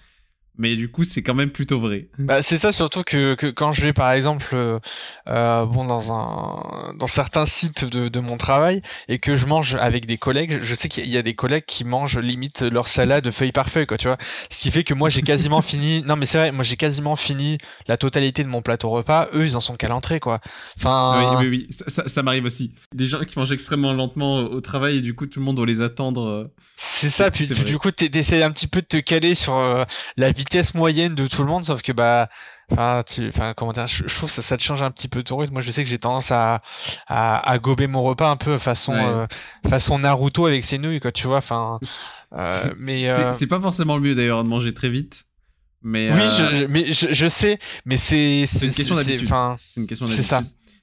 mais 0.55 0.75
du 0.75 0.89
coup, 0.89 1.03
c'est 1.03 1.23
quand 1.23 1.33
même 1.33 1.49
plutôt 1.49 1.79
vrai. 1.79 2.07
Bah, 2.23 2.41
c'est 2.41 2.57
ça 2.57 2.71
surtout 2.71 3.03
que, 3.03 3.35
que, 3.35 3.47
quand 3.47 3.73
je 3.73 3.81
vais 3.81 3.91
par 3.91 4.11
exemple 4.11 4.47
euh, 4.53 4.79
euh, 5.27 5.65
bon 5.65 5.83
dans 5.83 6.13
un 6.13 6.93
dans 6.97 7.07
certains 7.07 7.45
sites 7.45 7.83
de, 7.83 8.07
de, 8.07 8.19
mon 8.21 8.37
travail 8.37 8.81
et 9.09 9.19
que 9.19 9.35
je 9.35 9.45
mange 9.45 9.75
avec 9.75 10.05
des 10.05 10.17
collègues, 10.17 10.59
je 10.61 10.75
sais 10.75 10.87
qu'il 10.87 11.09
y 11.09 11.17
a 11.17 11.21
des 11.21 11.33
collègues 11.33 11.65
qui 11.65 11.83
mangent 11.83 12.17
limite 12.17 12.61
leur 12.61 12.87
salade 12.87 13.29
feuille 13.31 13.51
par 13.51 13.69
feuille 13.69 13.87
quoi, 13.87 13.97
tu 13.97 14.07
vois. 14.07 14.17
Ce 14.49 14.59
qui 14.59 14.71
fait 14.71 14.83
que 14.83 14.93
moi 14.93 15.09
j'ai 15.09 15.21
quasiment 15.21 15.61
fini 15.61 16.01
non 16.03 16.15
mais 16.15 16.25
c'est 16.25 16.37
vrai, 16.37 16.51
moi 16.53 16.63
j'ai 16.63 16.77
quasiment 16.77 17.15
fini 17.17 17.57
la 17.87 17.97
totalité 17.97 18.43
de 18.43 18.49
mon 18.49 18.61
plateau 18.61 18.89
repas, 18.89 19.27
eux 19.33 19.45
ils 19.45 19.57
en 19.57 19.61
sont 19.61 19.75
qu'à 19.75 19.89
l'entrée 19.89 20.21
quoi. 20.21 20.39
Enfin 20.77 21.35
Oui 21.39 21.47
oui, 21.47 21.49
oui. 21.49 21.67
ça, 21.71 22.07
ça, 22.07 22.23
m'arrive 22.23 22.45
aussi. 22.45 22.71
Des 22.93 23.07
gens 23.07 23.19
qui 23.21 23.37
mangent 23.37 23.51
extrêmement 23.51 23.93
lentement 23.93 24.37
au 24.37 24.61
travail 24.61 24.97
et 24.97 25.01
du 25.01 25.13
coup 25.13 25.25
tout 25.25 25.39
le 25.39 25.45
monde 25.45 25.57
doit 25.57 25.65
les 25.65 25.81
attendre. 25.81 26.21
Euh, 26.21 26.53
c'est 26.77 27.09
ça 27.09 27.31
puis, 27.31 27.45
du 27.45 27.77
coup 27.77 27.91
t'essayes 27.91 28.43
un 28.43 28.51
petit 28.51 28.67
peu 28.67 28.81
de 28.81 28.87
te 28.87 28.97
caler 28.97 29.35
sur 29.35 29.85
la 30.17 30.31
vie 30.31 30.42
vitesse 30.43 30.73
moyenne 30.73 31.15
de 31.15 31.27
tout 31.27 31.41
le 31.41 31.47
monde, 31.47 31.65
sauf 31.65 31.81
que 31.81 31.91
bah, 31.91 32.29
enfin, 32.71 33.03
tu, 33.07 33.27
enfin, 33.29 33.53
comment 33.55 33.73
dire, 33.73 33.87
je, 33.87 34.03
trouve 34.03 34.29
que 34.29 34.35
ça, 34.35 34.41
ça 34.41 34.57
te 34.57 34.63
change 34.63 34.83
un 34.83 34.91
petit 34.91 35.07
peu 35.07 35.23
ton 35.23 35.37
rythme. 35.37 35.53
Moi, 35.53 35.61
je 35.61 35.71
sais 35.71 35.83
que 35.83 35.89
j'ai 35.89 35.99
tendance 35.99 36.31
à, 36.31 36.61
à, 37.07 37.57
gober 37.59 37.87
mon 37.87 38.03
repas 38.03 38.29
un 38.29 38.35
peu 38.35 38.57
façon, 38.57 38.93
euh, 38.93 39.25
façon 39.69 39.99
Naruto 39.99 40.45
avec 40.45 40.63
ses 40.63 40.77
nouilles, 40.77 40.99
quoi, 40.99 41.11
tu 41.11 41.27
vois. 41.27 41.37
Enfin, 41.37 41.79
euh, 42.33 42.73
mais 42.77 43.09
euh, 43.09 43.31
c'est 43.31 43.47
pas 43.47 43.59
forcément 43.59 43.95
le 43.95 44.03
mieux 44.03 44.15
d'ailleurs 44.15 44.43
de 44.43 44.49
manger 44.49 44.73
très 44.73 44.89
vite. 44.89 45.25
Mais 45.81 46.11
oui, 46.11 46.19
je, 46.19 46.65
mais 46.65 46.93
je, 46.93 47.29
sais, 47.29 47.59
mais 47.85 47.97
c'est 47.97 48.45
c'est 48.47 48.65
une 48.65 48.73
question 48.73 48.95
d'habitude. 48.95 49.27
C'est 49.57 49.81
une 49.81 49.87
question 49.87 50.05
d'habitude. 50.05 50.23
C'est 50.23 50.29
ça. 50.29 50.41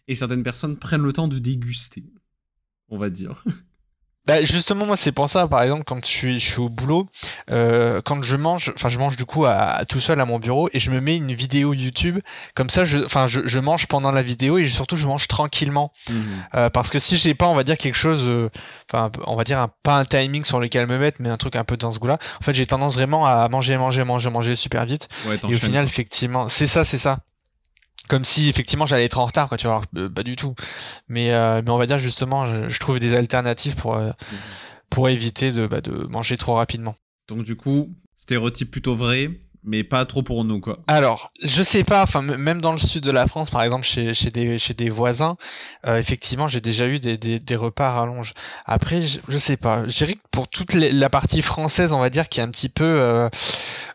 Et 0.08 0.14
certaines 0.14 0.42
personnes 0.42 0.76
prennent 0.76 1.02
le 1.02 1.12
temps 1.12 1.28
de 1.28 1.38
déguster, 1.38 2.04
on 2.90 2.98
va 2.98 3.08
dire. 3.08 3.44
Bah 4.30 4.44
justement 4.44 4.86
moi 4.86 4.96
c'est 4.96 5.10
pour 5.10 5.28
ça 5.28 5.48
par 5.48 5.60
exemple 5.62 5.82
quand 5.84 6.04
je 6.04 6.08
suis, 6.08 6.38
je 6.38 6.50
suis 6.52 6.60
au 6.60 6.68
boulot 6.68 7.08
euh, 7.50 8.00
quand 8.04 8.22
je 8.22 8.36
mange 8.36 8.72
enfin 8.76 8.88
je 8.88 8.96
mange 8.96 9.16
du 9.16 9.24
coup 9.24 9.44
à, 9.44 9.84
tout 9.88 9.98
seul 9.98 10.20
à 10.20 10.24
mon 10.24 10.38
bureau 10.38 10.68
et 10.72 10.78
je 10.78 10.92
me 10.92 11.00
mets 11.00 11.16
une 11.16 11.34
vidéo 11.34 11.74
YouTube. 11.74 12.20
Comme 12.54 12.70
ça 12.70 12.84
je 12.84 13.04
enfin 13.04 13.26
je, 13.26 13.40
je, 13.48 13.58
mange 13.58 13.88
pendant 13.88 14.12
la 14.12 14.22
vidéo 14.22 14.58
et 14.58 14.68
surtout 14.68 14.94
je 14.94 15.08
mange 15.08 15.26
tranquillement. 15.26 15.90
Mhm. 16.08 16.44
euh, 16.54 16.70
parce 16.70 16.90
que 16.90 17.00
si 17.00 17.16
j'ai 17.16 17.34
pas 17.34 17.48
on 17.48 17.56
va 17.56 17.64
dire 17.64 17.76
quelque 17.76 17.96
chose 17.96 18.22
euh, 18.24 18.50
enfin 18.88 19.10
on 19.26 19.34
va 19.34 19.42
dire 19.42 19.58
un, 19.58 19.68
pas 19.82 19.96
un 19.96 20.04
timing 20.04 20.44
sur 20.44 20.60
lequel 20.60 20.86
me 20.86 20.96
mettre 20.96 21.16
mais 21.20 21.28
un 21.28 21.36
truc 21.36 21.56
un 21.56 21.64
peu 21.64 21.76
dans 21.76 21.90
ce 21.90 21.98
goût-là 21.98 22.20
en 22.40 22.44
fait 22.44 22.52
j'ai 22.52 22.66
tendance 22.66 22.94
vraiment 22.94 23.26
à 23.26 23.48
manger 23.48 23.76
manger 23.78 24.04
manger 24.04 24.30
manger 24.30 24.54
super 24.54 24.86
vite. 24.86 25.08
Et 25.26 25.44
au 25.44 25.52
final 25.52 25.86
effectivement 25.86 26.48
c'est 26.48 26.68
ça 26.68 26.84
c'est 26.84 26.98
ça 26.98 27.18
comme 28.10 28.24
si 28.24 28.48
effectivement 28.48 28.86
j'allais 28.86 29.04
être 29.04 29.20
en 29.20 29.24
retard 29.24 29.48
quoi 29.48 29.56
tu 29.56 29.68
vois 29.68 29.82
euh, 29.96 30.08
pas 30.10 30.24
du 30.24 30.34
tout 30.34 30.54
mais 31.08 31.32
euh, 31.32 31.62
mais 31.64 31.70
on 31.70 31.78
va 31.78 31.86
dire 31.86 31.96
justement 31.96 32.68
je, 32.68 32.78
trouve 32.80 32.98
des 32.98 33.14
alternatives 33.14 33.76
pour 33.76 33.96
euh, 33.96 34.08
mhm. 34.08 34.38
pour 34.90 35.08
éviter 35.08 35.52
de, 35.52 35.68
bah, 35.68 35.80
de 35.80 36.06
manger 36.08 36.36
trop 36.36 36.54
rapidement 36.54 36.96
donc 37.28 37.44
du 37.44 37.54
coup 37.54 37.94
stéréotype 38.16 38.70
plutôt 38.70 38.96
vrai 38.96 39.30
mais 39.62 39.84
pas 39.84 40.04
trop 40.04 40.22
pour 40.22 40.44
nous 40.44 40.60
quoi. 40.60 40.78
Alors, 40.86 41.32
je 41.42 41.62
sais 41.62 41.84
pas, 41.84 42.02
enfin 42.02 42.22
même 42.22 42.60
dans 42.60 42.72
le 42.72 42.78
sud 42.78 43.02
de 43.04 43.10
la 43.10 43.26
France, 43.26 43.50
par 43.50 43.62
exemple 43.62 43.84
chez, 43.84 44.14
chez 44.14 44.30
des 44.30 44.58
chez 44.58 44.74
des 44.74 44.88
voisins, 44.88 45.36
euh, 45.86 45.96
effectivement 45.96 46.48
j'ai 46.48 46.60
déjà 46.60 46.86
eu 46.86 46.98
des, 46.98 47.18
des, 47.18 47.38
des, 47.38 47.56
repas 47.56 47.88
à 47.88 47.92
rallonge. 47.92 48.34
Après, 48.66 49.02
je, 49.02 49.38
sais 49.38 49.56
pas, 49.56 49.86
je 49.86 49.96
dirais 49.96 50.14
que 50.14 50.20
pour 50.30 50.48
toute 50.48 50.74
la 50.74 51.10
partie 51.10 51.42
française, 51.42 51.92
on 51.92 52.00
va 52.00 52.10
dire 52.10 52.28
qui 52.28 52.40
est 52.40 52.42
un 52.42 52.50
petit 52.50 52.68
peu 52.68 52.84
euh, 52.84 53.28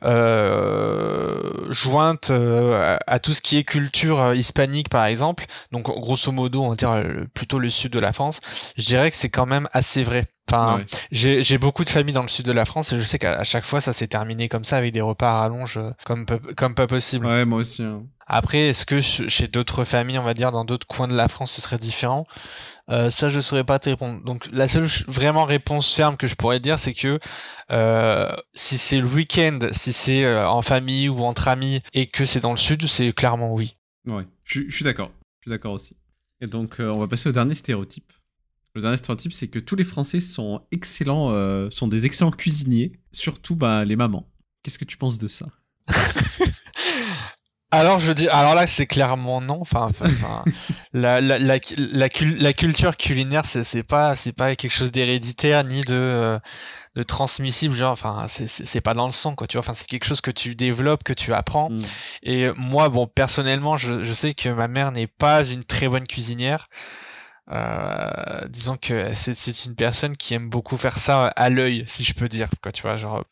euh, 0.03 1.71
jointe 1.71 2.29
euh, 2.29 2.97
à, 3.07 3.19
tout 3.19 3.33
ce 3.33 3.41
qui 3.41 3.57
est 3.57 3.63
culture 3.63 4.19
euh, 4.19 4.35
hispanique 4.35 4.89
par 4.89 5.05
exemple, 5.05 5.45
donc 5.71 5.85
grosso 5.85 6.31
modo 6.31 6.63
on 6.63 6.69
va 6.69 6.75
dire 6.75 7.03
plutôt 7.33 7.59
le 7.59 7.69
sud 7.69 7.91
de 7.91 7.99
la 7.99 8.13
France, 8.13 8.39
je 8.77 8.85
dirais 8.85 9.09
que 9.09 9.17
c'est 9.17 9.29
quand 9.29 9.45
même 9.45 9.67
assez 9.73 10.03
vrai. 10.03 10.27
Enfin, 10.51 10.83
j'ai 11.11 11.57
beaucoup 11.57 11.83
de 11.85 11.89
familles 11.89 12.13
dans 12.13 12.21
le 12.21 12.27
sud 12.27 12.45
de 12.45 12.51
la 12.51 12.65
France 12.65 12.93
et 12.93 12.99
je 12.99 13.03
sais 13.03 13.17
qu'à 13.17 13.43
chaque 13.43 13.65
fois 13.65 13.81
ça 13.81 13.93
s'est 13.93 14.07
terminé 14.07 14.47
comme 14.47 14.63
ça 14.63 14.77
avec 14.77 14.93
des 14.93 15.01
repas 15.01 15.29
à 15.31 15.39
rallonge 15.39 15.77
euh, 15.77 15.89
comme, 16.05 16.25
comme 16.55 16.75
pas 16.75 16.85
possible. 16.87 17.25
Ouais, 17.25 17.45
moi 17.45 17.59
aussi. 17.59 17.81
Hein. 17.83 18.03
Après, 18.27 18.59
est-ce 18.69 18.85
que 18.85 18.99
chez 19.01 19.47
d'autres 19.47 19.83
familles, 19.83 20.17
on 20.17 20.23
va 20.23 20.33
dire 20.33 20.51
dans 20.51 20.65
d'autres 20.65 20.87
coins 20.87 21.07
de 21.07 21.15
la 21.15 21.27
France, 21.27 21.51
ce 21.53 21.61
serait 21.61 21.77
différent? 21.77 22.25
Euh, 22.89 23.09
Ça, 23.09 23.29
je 23.29 23.39
saurais 23.39 23.63
pas 23.63 23.77
te 23.79 23.89
répondre. 23.89 24.23
Donc, 24.23 24.47
la 24.51 24.67
seule 24.67 24.87
vraiment 25.07 25.43
réponse 25.45 25.93
ferme 25.93 26.17
que 26.17 26.25
je 26.27 26.35
pourrais 26.35 26.59
dire, 26.59 26.79
c'est 26.79 26.93
que 26.93 27.19
euh, 27.71 28.35
si 28.53 28.77
c'est 28.77 28.97
le 28.97 29.07
week-end, 29.07 29.59
si 29.71 29.93
c'est 29.93 30.23
euh, 30.23 30.47
en 30.47 30.61
famille 30.63 31.09
ou 31.09 31.23
entre 31.23 31.47
amis 31.47 31.81
et 31.93 32.07
que 32.07 32.25
c'est 32.25 32.39
dans 32.39 32.51
le 32.51 32.57
sud, 32.57 32.87
c'est 32.87 33.13
clairement 33.13 33.53
oui. 33.53 33.77
Ouais, 34.07 34.25
je, 34.43 34.61
je 34.67 34.75
suis 34.75 34.83
d'accord. 34.83 35.11
Je 35.41 35.49
suis 35.49 35.51
d'accord 35.51 35.73
aussi. 35.73 35.95
Et 36.41 36.47
donc, 36.47 36.75
on 36.79 36.97
va 36.97 37.07
passer 37.07 37.29
au 37.29 37.31
dernier 37.31 37.55
stéréotype. 37.55 38.11
Le 38.75 38.81
dernier 38.81 38.97
stéréotype, 38.97 39.31
c'est 39.31 39.47
que 39.47 39.57
tous 39.57 39.77
les 39.77 39.85
Français 39.85 40.19
sont 40.19 40.61
excellents, 40.71 41.31
euh, 41.31 41.69
sont 41.71 41.87
des 41.87 42.05
excellents 42.05 42.31
cuisiniers, 42.31 42.91
surtout 43.13 43.55
bah, 43.55 43.85
les 43.85 43.95
mamans. 43.95 44.27
Qu'est-ce 44.63 44.77
que 44.77 44.83
tu 44.83 44.97
penses 44.97 45.17
de 45.17 45.29
ça? 45.29 45.45
Alors 47.71 47.99
je 47.99 48.11
dis, 48.13 48.29
alors 48.29 48.55
là 48.55 48.67
c'est 48.67 48.85
clairement 48.85 49.41
non. 49.41 49.59
Enfin, 49.59 49.89
la, 50.93 51.19
la, 51.19 51.37
la, 51.39 51.57
la, 51.77 52.53
culture 52.53 52.95
culinaire 52.95 53.45
c'est 53.45 53.83
pas 53.83 54.15
c'est 54.15 54.31
pas 54.31 54.55
quelque 54.55 54.71
chose 54.71 54.91
d'héréditaire 54.91 55.65
ni 55.65 55.81
de 55.81 55.93
euh, 55.93 56.39
de 56.95 57.03
transmissible 57.03 57.75
genre 57.75 57.91
enfin 57.91 58.27
c'est 58.27 58.81
pas 58.81 58.93
dans 58.93 59.07
le 59.07 59.11
sang 59.11 59.35
quoi 59.35 59.47
tu 59.47 59.57
vois 59.57 59.65
enfin 59.65 59.73
c'est 59.73 59.87
quelque 59.87 60.05
chose 60.05 60.21
que 60.21 60.31
tu 60.31 60.55
développes 60.55 61.03
que 61.03 61.11
tu 61.11 61.33
apprends 61.33 61.69
mm. 61.69 61.81
et 62.23 62.47
moi 62.55 62.87
bon 62.87 63.07
personnellement 63.07 63.75
je, 63.75 64.05
je 64.05 64.13
sais 64.13 64.33
que 64.33 64.47
ma 64.47 64.69
mère 64.69 64.93
n'est 64.93 65.07
pas 65.07 65.43
une 65.43 65.65
très 65.65 65.89
bonne 65.89 66.07
cuisinière 66.07 66.69
euh, 67.51 68.47
disons 68.49 68.75
que 68.75 69.13
c'est 69.13 69.65
une 69.65 69.75
personne 69.75 70.17
qui 70.17 70.33
aime 70.33 70.49
beaucoup 70.49 70.77
faire 70.77 70.97
ça 70.97 71.27
à 71.27 71.49
l'œil, 71.49 71.83
si 71.85 72.03
je 72.03 72.13
peux 72.13 72.27
dire. 72.27 72.49
Quoi, 72.63 72.71
tu 72.71 72.81
vois, 72.81 72.95
genre, 72.95 73.23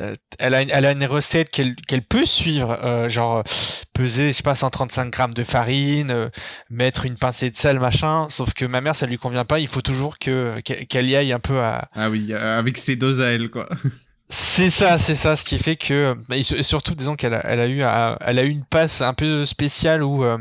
euh, 0.00 0.16
elle, 0.38 0.54
a 0.54 0.62
une, 0.62 0.70
elle 0.70 0.84
a 0.84 0.92
une 0.92 1.04
recette 1.04 1.50
qu'elle 1.50 1.76
qu'elle 1.76 2.02
peut 2.02 2.26
suivre, 2.26 2.76
euh, 2.82 3.08
genre 3.08 3.44
peser, 3.92 4.28
je 4.28 4.32
sais 4.32 4.42
pas, 4.42 4.56
135 4.56 5.10
grammes 5.10 5.34
de 5.34 5.44
farine, 5.44 6.10
euh, 6.10 6.28
mettre 6.70 7.06
une 7.06 7.16
pincée 7.16 7.50
de 7.50 7.56
sel, 7.56 7.78
machin. 7.78 8.26
Sauf 8.30 8.52
que 8.52 8.64
ma 8.64 8.80
mère, 8.80 8.96
ça 8.96 9.06
lui 9.06 9.18
convient 9.18 9.44
pas. 9.44 9.60
Il 9.60 9.68
faut 9.68 9.82
toujours 9.82 10.18
que 10.18 10.60
qu'elle 10.60 11.08
y 11.08 11.14
aille 11.14 11.32
un 11.32 11.40
peu 11.40 11.60
à. 11.60 11.88
Ah 11.94 12.10
oui, 12.10 12.34
avec 12.34 12.78
ses 12.78 12.96
doses 12.96 13.20
à 13.20 13.30
elle, 13.30 13.48
quoi. 13.48 13.68
C'est 14.34 14.70
ça, 14.70 14.96
c'est 14.96 15.14
ça, 15.14 15.36
ce 15.36 15.44
qui 15.44 15.58
fait 15.58 15.76
que 15.76 16.16
et 16.30 16.62
surtout 16.62 16.94
disons 16.94 17.16
qu'elle 17.16 17.34
a, 17.34 17.40
elle 17.44 17.60
a 17.60 17.68
eu 17.68 17.82
elle 18.20 18.38
a 18.38 18.42
eu 18.42 18.48
une 18.48 18.64
passe 18.64 19.02
un 19.02 19.12
peu 19.12 19.44
spéciale 19.44 20.02
où 20.02 20.24
euh, 20.24 20.38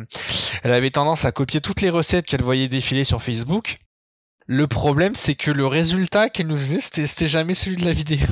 elle 0.63 0.71
avait 0.71 0.91
tendance 0.91 1.25
à 1.25 1.33
copier 1.33 1.59
toutes 1.59 1.81
les 1.81 1.89
recettes 1.89 2.25
qu'elle 2.25 2.41
voyait 2.41 2.69
défiler 2.69 3.03
sur 3.03 3.21
Facebook. 3.21 3.79
Le 4.47 4.67
problème, 4.67 5.13
c'est 5.15 5.35
que 5.35 5.51
le 5.51 5.67
résultat 5.67 6.29
qu'elle 6.29 6.47
nous 6.47 6.57
faisait, 6.57 6.79
c'était 6.79 7.27
jamais 7.27 7.53
celui 7.53 7.75
de 7.75 7.85
la 7.85 7.91
vidéo. 7.91 8.27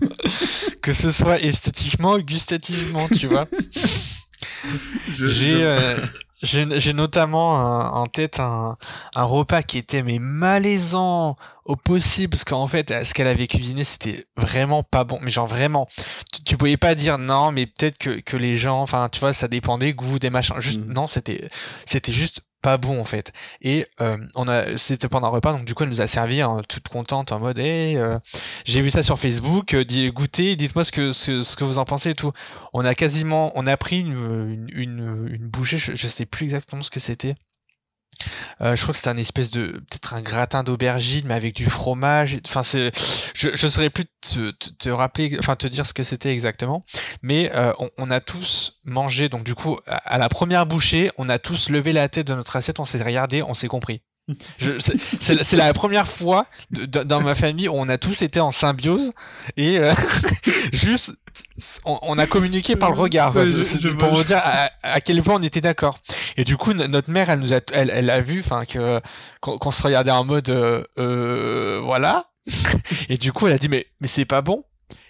que 0.82 0.92
ce 0.92 1.10
soit 1.10 1.40
esthétiquement, 1.40 2.18
gustativement, 2.18 3.08
tu 3.18 3.26
vois. 3.26 3.46
J'ai 5.16 5.62
euh, 5.62 5.96
j'ai 6.42 6.92
notamment 6.92 7.52
en 7.94 8.06
tête 8.06 8.40
un, 8.40 8.76
un, 9.14 9.22
repas 9.22 9.62
qui 9.62 9.78
était 9.78 10.02
mais 10.02 10.18
malaisant 10.18 11.36
au 11.64 11.76
possible 11.76 12.30
parce 12.30 12.44
qu'en 12.44 12.66
fait 12.66 13.04
ce 13.04 13.14
qu'elle 13.14 13.28
avait 13.28 13.46
cuisiné 13.46 13.84
c'était 13.84 14.26
vraiment 14.36 14.82
pas 14.82 15.04
bon 15.04 15.18
mais 15.22 15.30
genre 15.30 15.46
vraiment 15.46 15.88
tu, 16.32 16.42
tu 16.44 16.56
pouvais 16.56 16.76
pas 16.76 16.94
dire 16.94 17.18
non 17.18 17.52
mais 17.52 17.66
peut-être 17.66 17.98
que, 17.98 18.20
que 18.20 18.36
les 18.36 18.56
gens 18.56 18.82
enfin 18.82 19.08
tu 19.10 19.20
vois 19.20 19.32
ça 19.32 19.48
dépendait 19.48 19.94
goût 19.94 20.18
des 20.18 20.30
machins 20.30 20.58
juste 20.58 20.80
mmh. 20.80 20.92
non 20.92 21.06
c'était 21.06 21.48
c'était 21.86 22.12
juste 22.12 22.42
pas 22.64 22.78
bon 22.78 22.98
en 22.98 23.04
fait. 23.04 23.34
Et 23.60 23.86
euh, 24.00 24.16
on 24.34 24.48
a, 24.48 24.78
c'était 24.78 25.08
pendant 25.08 25.26
un 25.26 25.30
repas, 25.30 25.52
donc 25.52 25.66
du 25.66 25.74
coup 25.74 25.82
elle 25.82 25.90
nous 25.90 26.00
a 26.00 26.06
servi 26.06 26.40
hein, 26.40 26.62
toute 26.66 26.88
contente 26.88 27.30
en 27.30 27.38
mode, 27.38 27.58
hey, 27.58 27.98
euh, 27.98 28.18
j'ai 28.64 28.80
vu 28.80 28.90
ça 28.90 29.02
sur 29.02 29.18
Facebook, 29.18 29.74
euh, 29.74 30.10
goûtez, 30.10 30.56
dites-moi 30.56 30.84
ce 30.84 30.90
que 30.90 31.12
ce, 31.12 31.56
que 31.56 31.64
vous 31.64 31.78
en 31.78 31.84
pensez 31.84 32.10
et 32.10 32.14
tout. 32.14 32.32
On 32.72 32.86
a 32.86 32.94
quasiment, 32.94 33.52
on 33.54 33.66
a 33.66 33.76
pris 33.76 34.00
une, 34.00 34.66
une, 34.72 35.28
une, 35.30 35.46
bouchée, 35.46 35.76
je, 35.76 35.94
je 35.94 36.08
sais 36.08 36.24
plus 36.24 36.44
exactement 36.44 36.82
ce 36.82 36.90
que 36.90 37.00
c'était. 37.00 37.36
Euh, 38.60 38.76
je 38.76 38.82
crois 38.82 38.92
que 38.92 38.98
c'était 38.98 39.10
un 39.10 39.16
espèce 39.16 39.50
de 39.50 39.82
peut-être 39.90 40.14
un 40.14 40.22
gratin 40.22 40.62
d'aubergine 40.62 41.26
mais 41.26 41.34
avec 41.34 41.54
du 41.54 41.66
fromage. 41.66 42.38
Enfin 42.46 42.62
c'est, 42.62 42.92
je 43.34 43.50
je 43.54 43.68
saurais 43.68 43.90
plus 43.90 44.06
te, 44.20 44.50
te, 44.50 44.88
rappeler, 44.88 45.36
enfin 45.38 45.56
te 45.56 45.66
dire 45.66 45.86
ce 45.86 45.92
que 45.94 46.02
c'était 46.02 46.32
exactement. 46.32 46.84
Mais 47.22 47.50
euh, 47.54 47.72
on, 47.78 47.90
on, 47.98 48.10
a 48.10 48.20
tous 48.20 48.80
mangé 48.84 49.28
donc 49.28 49.44
du 49.44 49.54
coup 49.54 49.78
à, 49.86 50.18
la 50.18 50.28
première 50.28 50.66
bouchée, 50.66 51.10
on 51.18 51.28
a 51.28 51.38
tous 51.38 51.68
levé 51.70 51.92
la 51.92 52.08
tête 52.08 52.26
de 52.26 52.34
notre 52.34 52.56
assiette, 52.56 52.80
on 52.80 52.84
s'est 52.84 53.02
regardé, 53.02 53.42
on 53.42 53.54
s'est 53.54 53.68
compris. 53.68 54.02
C'est 55.20 55.52
la 55.52 55.72
première 55.74 56.08
fois 56.08 56.46
dans 56.70 57.20
ma 57.20 57.34
famille 57.34 57.68
où 57.68 57.74
on 57.74 57.88
a 57.88 57.98
tous 57.98 58.22
été 58.22 58.40
en 58.40 58.50
symbiose 58.50 59.12
et 59.56 59.78
euh, 59.78 59.92
juste 60.72 61.12
on, 61.84 62.18
a 62.18 62.26
communiqué 62.26 62.76
par 62.76 62.90
le 62.90 62.98
regard. 62.98 63.32
Pour 63.32 63.42
vous 64.14 64.24
dire 64.24 64.40
à, 64.82 65.00
quel 65.00 65.22
point 65.22 65.36
on 65.36 65.42
était 65.42 65.60
d'accord. 65.60 65.98
Et 66.36 66.44
du 66.44 66.56
coup 66.56 66.72
notre 66.72 67.10
mère 67.10 67.30
elle 67.30 67.40
nous 67.40 67.52
a 67.52 67.60
elle, 67.72 67.90
elle 67.90 68.10
a 68.10 68.20
vu 68.20 68.42
enfin 68.44 68.64
que 68.64 69.00
qu'on 69.40 69.70
se 69.70 69.82
regardait 69.82 70.10
en 70.10 70.24
mode 70.24 70.50
euh, 70.50 70.84
euh 70.98 71.80
voilà. 71.82 72.26
Et 73.08 73.16
du 73.16 73.32
coup 73.32 73.46
elle 73.46 73.54
a 73.54 73.58
dit 73.58 73.68
mais 73.68 73.86
mais 74.00 74.08
c'est 74.08 74.24
pas 74.24 74.42
bon. 74.42 74.64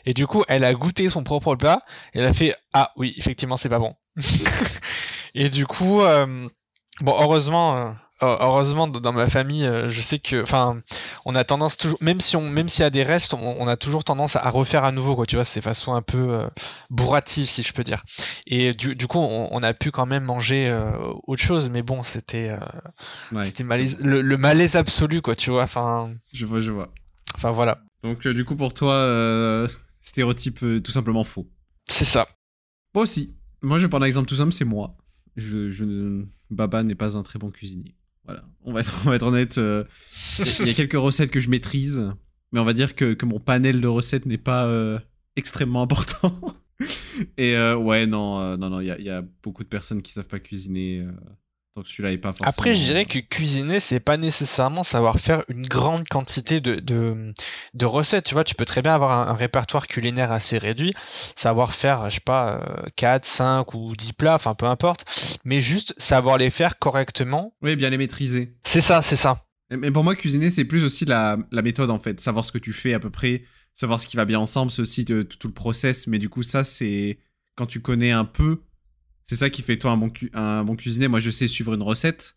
Et 0.07 0.14
du 0.14 0.26
coup 0.26 0.45
elle 0.49 0.64
a 0.64 0.75
goûté 0.75 1.09
son 1.09 1.25
propre 1.25 1.54
plat. 1.57 1.83
Et 2.14 2.19
elle 2.21 2.26
a 2.26 2.35
fait 2.35 2.54
ah 2.73 2.93
oui 2.97 3.14
effectivement 3.16 3.57
c'est 3.57 3.69
pas 3.69 3.78
bon. 3.78 3.95
Et 5.35 5.49
du 5.49 5.66
coup 5.66 6.02
euh, 6.02 6.49
bon 7.00 7.14
heureusement 7.21 7.95
heureusement 8.21 8.88
dans 8.88 9.12
ma 9.12 9.28
famille 9.28 9.66
euh, 9.66 9.88
je 9.88 10.00
sais 10.00 10.18
que 10.18 10.42
enfin 10.42 10.83
on 11.26 11.35
a 11.35 11.44
tendance 11.44 11.76
toujours, 11.76 11.99
même 12.02 12.21
si 12.21 12.37
on, 12.37 12.49
même 12.49 12.68
s'il 12.68 12.83
y 12.83 12.87
a 12.87 12.90
des 12.90 13.02
restes, 13.02 13.35
on, 13.35 13.66
a 13.66 13.76
toujours 13.76 14.04
tendance 14.04 14.37
à 14.37 14.49
refaire 14.50 14.85
à 14.85 14.92
nouveau, 14.92 15.16
quoi. 15.16 15.26
Tu 15.26 15.37
vois, 15.37 15.44
c'est 15.44 15.61
façon 15.61 15.94
un 15.94 16.02
peu 16.02 16.35
euh, 16.35 16.47
bourrative, 16.90 17.47
si 17.47 17.62
je 17.62 17.73
peux 17.73 17.85
dire. 17.85 18.04
Et 18.47 18.73
du, 18.73 18.94
du 18.94 19.06
coup, 19.06 19.18
on, 19.18 19.62
a 19.62 19.73
pu 19.73 19.90
quand 19.90 20.06
même 20.06 20.25
manger 20.25 20.68
euh, 20.68 20.92
autre 21.26 21.42
chose, 21.42 21.71
mais 21.71 21.83
bon, 21.83 22.02
c'était, 22.02 22.50
euh, 22.50 23.42
c'était 23.42 23.64
le, 23.64 24.37
malaise 24.37 24.76
absolu, 24.76 25.23
quoi. 25.23 25.35
Tu 25.35 25.50
vois, 25.50 25.62
enfin. 25.62 26.12
Je 26.33 26.44
vois, 26.44 26.61
je 26.61 26.73
vois. 26.73 26.92
Enfin 27.37 27.50
voilà. 27.50 27.80
Donc 28.02 28.26
du 28.28 28.44
coup, 28.44 28.56
pour 28.56 28.75
toi, 28.75 29.66
stéréotype 30.02 30.83
tout 30.83 30.92
simplement 30.92 31.25
faux. 31.25 31.49
C'est 31.87 32.04
ça. 32.04 32.28
Moi 32.94 33.04
aussi. 33.04 33.37
Moi, 33.62 33.78
je 33.78 33.87
prends 33.87 34.02
un 34.02 34.04
exemple 34.04 34.28
tout 34.28 34.37
simple, 34.37 34.52
c'est 34.52 34.66
moi. 34.66 34.94
Je, 35.37 35.71
je, 35.71 36.23
Baba 36.50 36.83
n'est 36.83 36.94
pas 36.94 37.16
un 37.16 37.23
très 37.23 37.38
bon 37.38 37.50
cuisinier. 37.50 37.94
Voilà, 38.25 38.45
on 38.64 38.73
va 38.73 38.81
être, 38.81 38.95
on 39.07 39.11
va 39.11 39.16
être 39.16 39.26
honnête. 39.26 39.59
Euh, 39.59 39.85
il 40.61 40.66
y 40.66 40.71
a 40.71 40.75
quelques 40.75 40.95
recettes 40.95 41.31
que 41.31 41.40
je 41.40 41.49
maîtrise, 41.49 42.11
mais 42.52 42.61
on 42.61 42.64
va 42.64 42.73
dire 42.73 42.95
que, 42.95 43.14
que 43.14 43.26
mon 43.26 43.40
panel 43.40 43.81
de 43.81 43.87
recettes 43.87 44.26
n'est 44.26 44.38
pas 44.38 44.66
euh, 44.66 44.99
extrêmement 45.37 45.83
important. 45.83 46.38
Et 47.38 47.57
euh, 47.57 47.76
ouais, 47.76 48.07
non, 48.07 48.57
non, 48.57 48.71
non, 48.71 48.81
il 48.81 48.87
y 48.87 49.02
y 49.04 49.11
a, 49.11 49.23
beaucoup 49.43 49.62
de 49.62 49.69
personnes 49.69 50.02
qui 50.02 50.12
savent 50.12 50.26
pas 50.26 50.40
cuisiner. 50.40 51.07
Donc 51.76 51.88
celui-là 51.88 52.12
est 52.12 52.19
pas 52.19 52.28
forcément... 52.28 52.49
Après, 52.49 52.75
je 52.75 52.83
dirais 52.85 53.04
que 53.04 53.19
cuisiner, 53.19 53.81
c'est 53.81 53.99
pas 53.99 54.16
nécessairement 54.16 54.85
savoir 54.85 55.19
faire 55.19 55.45
une 55.49 55.66
grande 55.66 56.09
quantité 56.09 56.61
de, 56.61 56.76
de, 56.81 57.87
recettes. 57.87 58.26
Tu 58.26 58.35
vois, 58.35 58.45
tu 58.45 58.54
peux 58.54 58.64
très 58.64 58.81
bien 58.81 58.95
avoir 58.95 59.28
un, 59.28 59.35
répertoire 59.35 59.88
culinaire 59.88 60.31
assez 60.31 60.57
réduit, 60.57 60.95
savoir 61.35 61.75
faire, 61.75 62.09
je 62.11 62.16
sais 62.16 62.21
pas, 62.21 62.85
4, 62.95 63.25
5 63.25 63.75
ou 63.75 63.97
10 63.97 64.12
plats, 64.12 64.37
enfin 64.37 64.54
peu 64.54 64.66
importe, 64.66 65.04
mais 65.45 65.61
juste 65.61 65.95
savoir 65.99 66.38
les 66.38 66.50
faire 66.50 66.78
correctement. 66.78 67.54
Oui, 67.61 67.75
bien 67.75 67.90
les 67.90 67.99
maîtriser. 67.99 68.54
C'est 68.62 68.81
ça, 68.81 69.02
c'est 69.02 69.16
ça. 69.16 69.45
Mais 69.71 69.90
pour 69.90 70.04
moi, 70.04 70.14
cuisiner, 70.14 70.50
c'est 70.50 70.64
plus 70.64 70.85
aussi 70.85 71.04
la, 71.04 71.38
la, 71.50 71.62
méthode 71.62 71.90
en 71.90 71.99
fait. 71.99 72.21
Savoir 72.21 72.45
ce 72.45 72.52
que 72.52 72.59
tu 72.59 72.73
fais 72.73 72.95
à 72.95 73.00
peu 73.00 73.11
près, 73.11 73.45
savoir 73.75 73.99
ce 73.99 74.07
qui 74.07 74.16
va 74.16 74.25
bien 74.25 74.38
ensemble, 74.38 74.71
c'est 74.71 74.83
aussi 74.83 75.04
de, 75.04 75.23
tout 75.23 75.49
le 75.49 75.54
process. 75.54 76.07
Mais 76.07 76.19
du 76.19 76.28
coup, 76.28 76.43
ça, 76.43 76.64
c'est 76.64 77.19
quand 77.57 77.66
tu 77.66 77.81
connais 77.81 78.12
un 78.12 78.25
peu 78.25 78.62
c'est 79.26 79.37
ça 79.37 79.50
qui 79.50 79.62
fait 79.62 79.78
toi 79.78 79.93
un 79.93 80.64
bon, 80.64 80.76
cuisinier. 80.76 81.09
Moi, 81.09 81.21
je 81.21 81.31
sais 81.31 81.47
suivre 81.47 81.75
une 81.75 81.83
recette, 81.83 82.37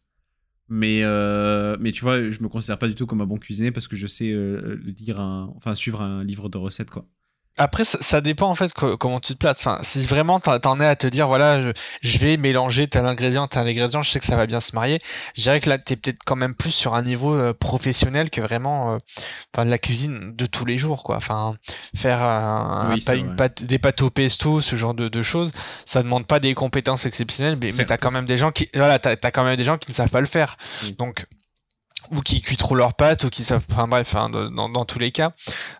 mais, 0.69 0.99
euh, 1.03 1.75
mais 1.79 1.91
tu 1.91 2.01
vois, 2.01 2.29
je 2.29 2.41
me 2.41 2.47
considère 2.47 2.77
pas 2.77 2.87
du 2.87 2.95
tout 2.95 3.05
comme 3.05 3.21
un 3.21 3.25
bon 3.25 3.37
cuisinier 3.37 3.71
parce 3.71 3.87
que 3.87 3.95
je 3.95 4.07
sais 4.07 4.31
euh, 4.31 4.79
lire 4.99 5.19
un, 5.19 5.53
enfin, 5.55 5.75
suivre 5.75 6.01
un 6.01 6.23
livre 6.23 6.49
de 6.49 6.57
recettes, 6.57 6.89
quoi. 6.89 7.07
Après, 7.57 7.85
ça, 7.85 8.21
dépend 8.21 8.49
en 8.49 8.55
fait 8.55 8.71
comment 8.73 9.19
tu 9.19 9.33
te 9.33 9.39
places. 9.39 9.59
Enfin, 9.59 9.79
si 9.81 10.05
vraiment 10.05 10.39
t'en 10.39 10.79
es 10.79 10.85
à 10.85 10.95
te 10.95 11.07
dire, 11.07 11.27
voilà, 11.27 11.59
je, 11.59 11.71
je, 12.01 12.17
vais 12.19 12.37
mélanger 12.37 12.87
tel 12.87 13.05
ingrédient, 13.05 13.47
tel 13.47 13.67
ingrédient, 13.67 14.03
je 14.03 14.11
sais 14.11 14.19
que 14.19 14.25
ça 14.25 14.35
va 14.35 14.45
bien 14.45 14.59
se 14.59 14.75
marier. 14.75 14.99
Je 15.35 15.41
dirais 15.43 15.59
que 15.59 15.69
là, 15.69 15.79
t'es 15.79 15.95
peut-être 15.95 16.19
quand 16.25 16.35
même 16.35 16.53
plus 16.53 16.71
sur 16.71 16.93
un 16.93 17.03
niveau 17.03 17.33
euh, 17.33 17.53
professionnel 17.53 18.29
que 18.29 18.41
vraiment, 18.41 18.93
euh, 18.93 18.97
enfin, 19.53 19.65
de 19.65 19.71
la 19.71 19.79
cuisine 19.79 20.35
de 20.35 20.45
tous 20.45 20.65
les 20.65 20.77
jours, 20.77 21.03
quoi. 21.03 21.17
Enfin, 21.17 21.55
faire 21.95 22.21
un, 22.21 22.95
une 22.95 23.35
pâte, 23.35 23.63
des 23.63 23.79
pâtes 23.79 24.01
au 24.03 24.11
pesto, 24.11 24.61
ce 24.61 24.75
genre 24.75 24.93
de, 24.93 25.09
de, 25.09 25.21
choses, 25.23 25.51
ça 25.85 26.03
demande 26.03 26.27
pas 26.27 26.39
des 26.39 26.53
compétences 26.53 27.05
exceptionnelles, 27.07 27.57
mais, 27.59 27.69
mais 27.75 27.85
t'as 27.85 27.97
quand 27.97 28.11
même 28.11 28.25
des 28.25 28.37
gens 28.37 28.51
qui, 28.51 28.69
voilà, 28.75 28.99
t'as 28.99 29.15
as 29.21 29.31
quand 29.31 29.43
même 29.43 29.55
des 29.55 29.63
gens 29.63 29.77
qui 29.77 29.91
ne 29.91 29.95
savent 29.95 30.11
pas 30.11 30.21
le 30.21 30.27
faire. 30.27 30.57
Donc 30.97 31.25
ou 32.11 32.21
qui 32.21 32.41
cuisent 32.41 32.57
trop 32.57 32.75
leurs 32.75 32.93
pâtes 32.93 33.23
ou 33.23 33.29
qui 33.29 33.43
savent 33.43 33.65
enfin 33.71 33.87
bref 33.87 34.15
hein, 34.15 34.29
dans, 34.29 34.69
dans, 34.69 34.85
tous 34.85 34.99
les 34.99 35.11
cas 35.11 35.33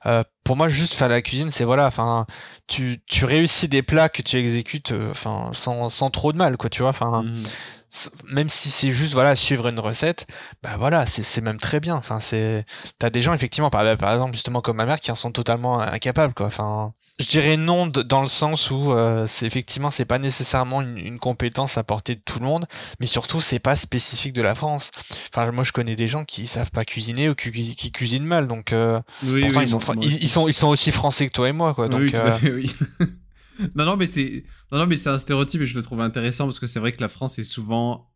euh, 0.05 0.23
pour 0.43 0.55
moi 0.55 0.67
juste 0.67 0.93
faire 0.93 1.09
la 1.09 1.21
cuisine 1.21 1.51
c'est 1.51 1.63
voilà 1.63 1.87
enfin 1.87 2.25
tu, 2.67 3.01
tu 3.07 3.25
réussis 3.25 3.67
des 3.67 3.81
plats 3.81 4.09
que 4.09 4.21
tu 4.21 4.37
exécutes 4.37 4.91
euh, 4.91 5.11
enfin 5.11 5.51
sans, 5.53 5.89
sans 5.89 6.09
trop 6.09 6.31
de 6.31 6.37
mal 6.37 6.57
quoi 6.57 6.69
tu 6.69 6.81
vois 6.81 6.89
enfin 6.89 7.23
mhm. 7.23 7.43
même 8.25 8.49
si 8.49 8.69
c'est 8.69 8.91
juste 8.91 9.13
voilà 9.13 9.35
suivre 9.35 9.67
une 9.67 9.79
recette 9.79 10.27
bah 10.63 10.77
voilà 10.77 11.05
c'est 11.05 11.41
même 11.41 11.59
très 11.59 11.79
bien 11.79 11.95
enfin 11.95 12.19
c'est 12.19 12.65
t'as 12.99 13.09
des 13.09 13.21
gens 13.21 13.33
effectivement 13.33 13.69
par, 13.69 13.97
par 13.97 14.11
exemple 14.11 14.33
justement 14.33 14.61
comme 14.61 14.77
ma 14.77 14.85
mère 14.85 14.99
qui 14.99 15.11
en 15.11 15.15
sont 15.15 15.31
totalement 15.31 15.79
incapables 15.79 16.33
quoi 16.33 16.47
enfin 16.47 16.93
je 17.19 17.27
dirais 17.27 17.57
non 17.57 17.87
dans 17.87 18.21
le 18.21 18.27
sens 18.27 18.69
où 18.69 18.91
euh, 18.91 19.25
c'est 19.27 19.47
effectivement 19.47 19.89
c'est 19.89 20.05
pas 20.05 20.19
nécessairement 20.19 20.81
une, 20.81 21.17
compétence 21.17 21.77
à 21.77 21.83
portée 21.83 22.15
de 22.15 22.21
tout 22.23 22.39
le 22.39 22.45
monde, 22.45 22.67
mais 22.99 23.07
surtout 23.07 23.41
c'est 23.41 23.59
pas 23.59 23.75
spécifique 23.75 24.33
de 24.33 24.43
la 24.43 24.53
France. 24.53 24.91
Enfin 25.29 25.51
moi 25.51 25.63
je 25.63 25.71
connais 25.71 25.95
des 25.95 26.07
gens 26.07 26.25
qui 26.25 26.45
savent 26.45 26.69
pas 26.69 26.85
cuisiner 26.85 27.29
ou 27.29 27.35
qui, 27.35 27.75
qui 27.75 27.91
cuisinent 27.91 28.25
mal, 28.25 28.47
donc 28.47 28.71
euh, 28.71 28.99
pourtant 29.21 29.61
ils, 29.61 29.69
sont, 29.69 29.79
ils, 29.99 30.29
sont 30.29 30.47
ils 30.47 30.53
sont 30.53 30.67
aussi 30.67 30.91
français 30.91 31.27
que 31.27 31.33
toi 31.33 31.49
et 31.49 31.53
moi 31.53 31.73
quoi. 31.73 31.89
Donc, 31.89 32.01
oui, 32.01 32.11
tout 32.11 32.17
à 32.17 32.27
euh, 32.27 32.31
fait, 32.33 32.51
oui. 32.51 32.71
non 33.75 33.85
non 33.85 33.97
mais 33.97 34.05
c'est 34.05 34.43
non 34.71 34.77
non 34.77 34.85
mais 34.85 34.95
c'est 34.95 35.09
un 35.09 35.17
stéréotype 35.17 35.61
et 35.61 35.65
je 35.65 35.75
le 35.75 35.81
trouve 35.81 36.01
intéressant 36.01 36.45
parce 36.45 36.59
que 36.59 36.67
c'est 36.67 36.79
vrai 36.79 36.91
que 36.91 37.01
la 37.01 37.09
France 37.09 37.39
est 37.39 37.43
souvent 37.43 38.11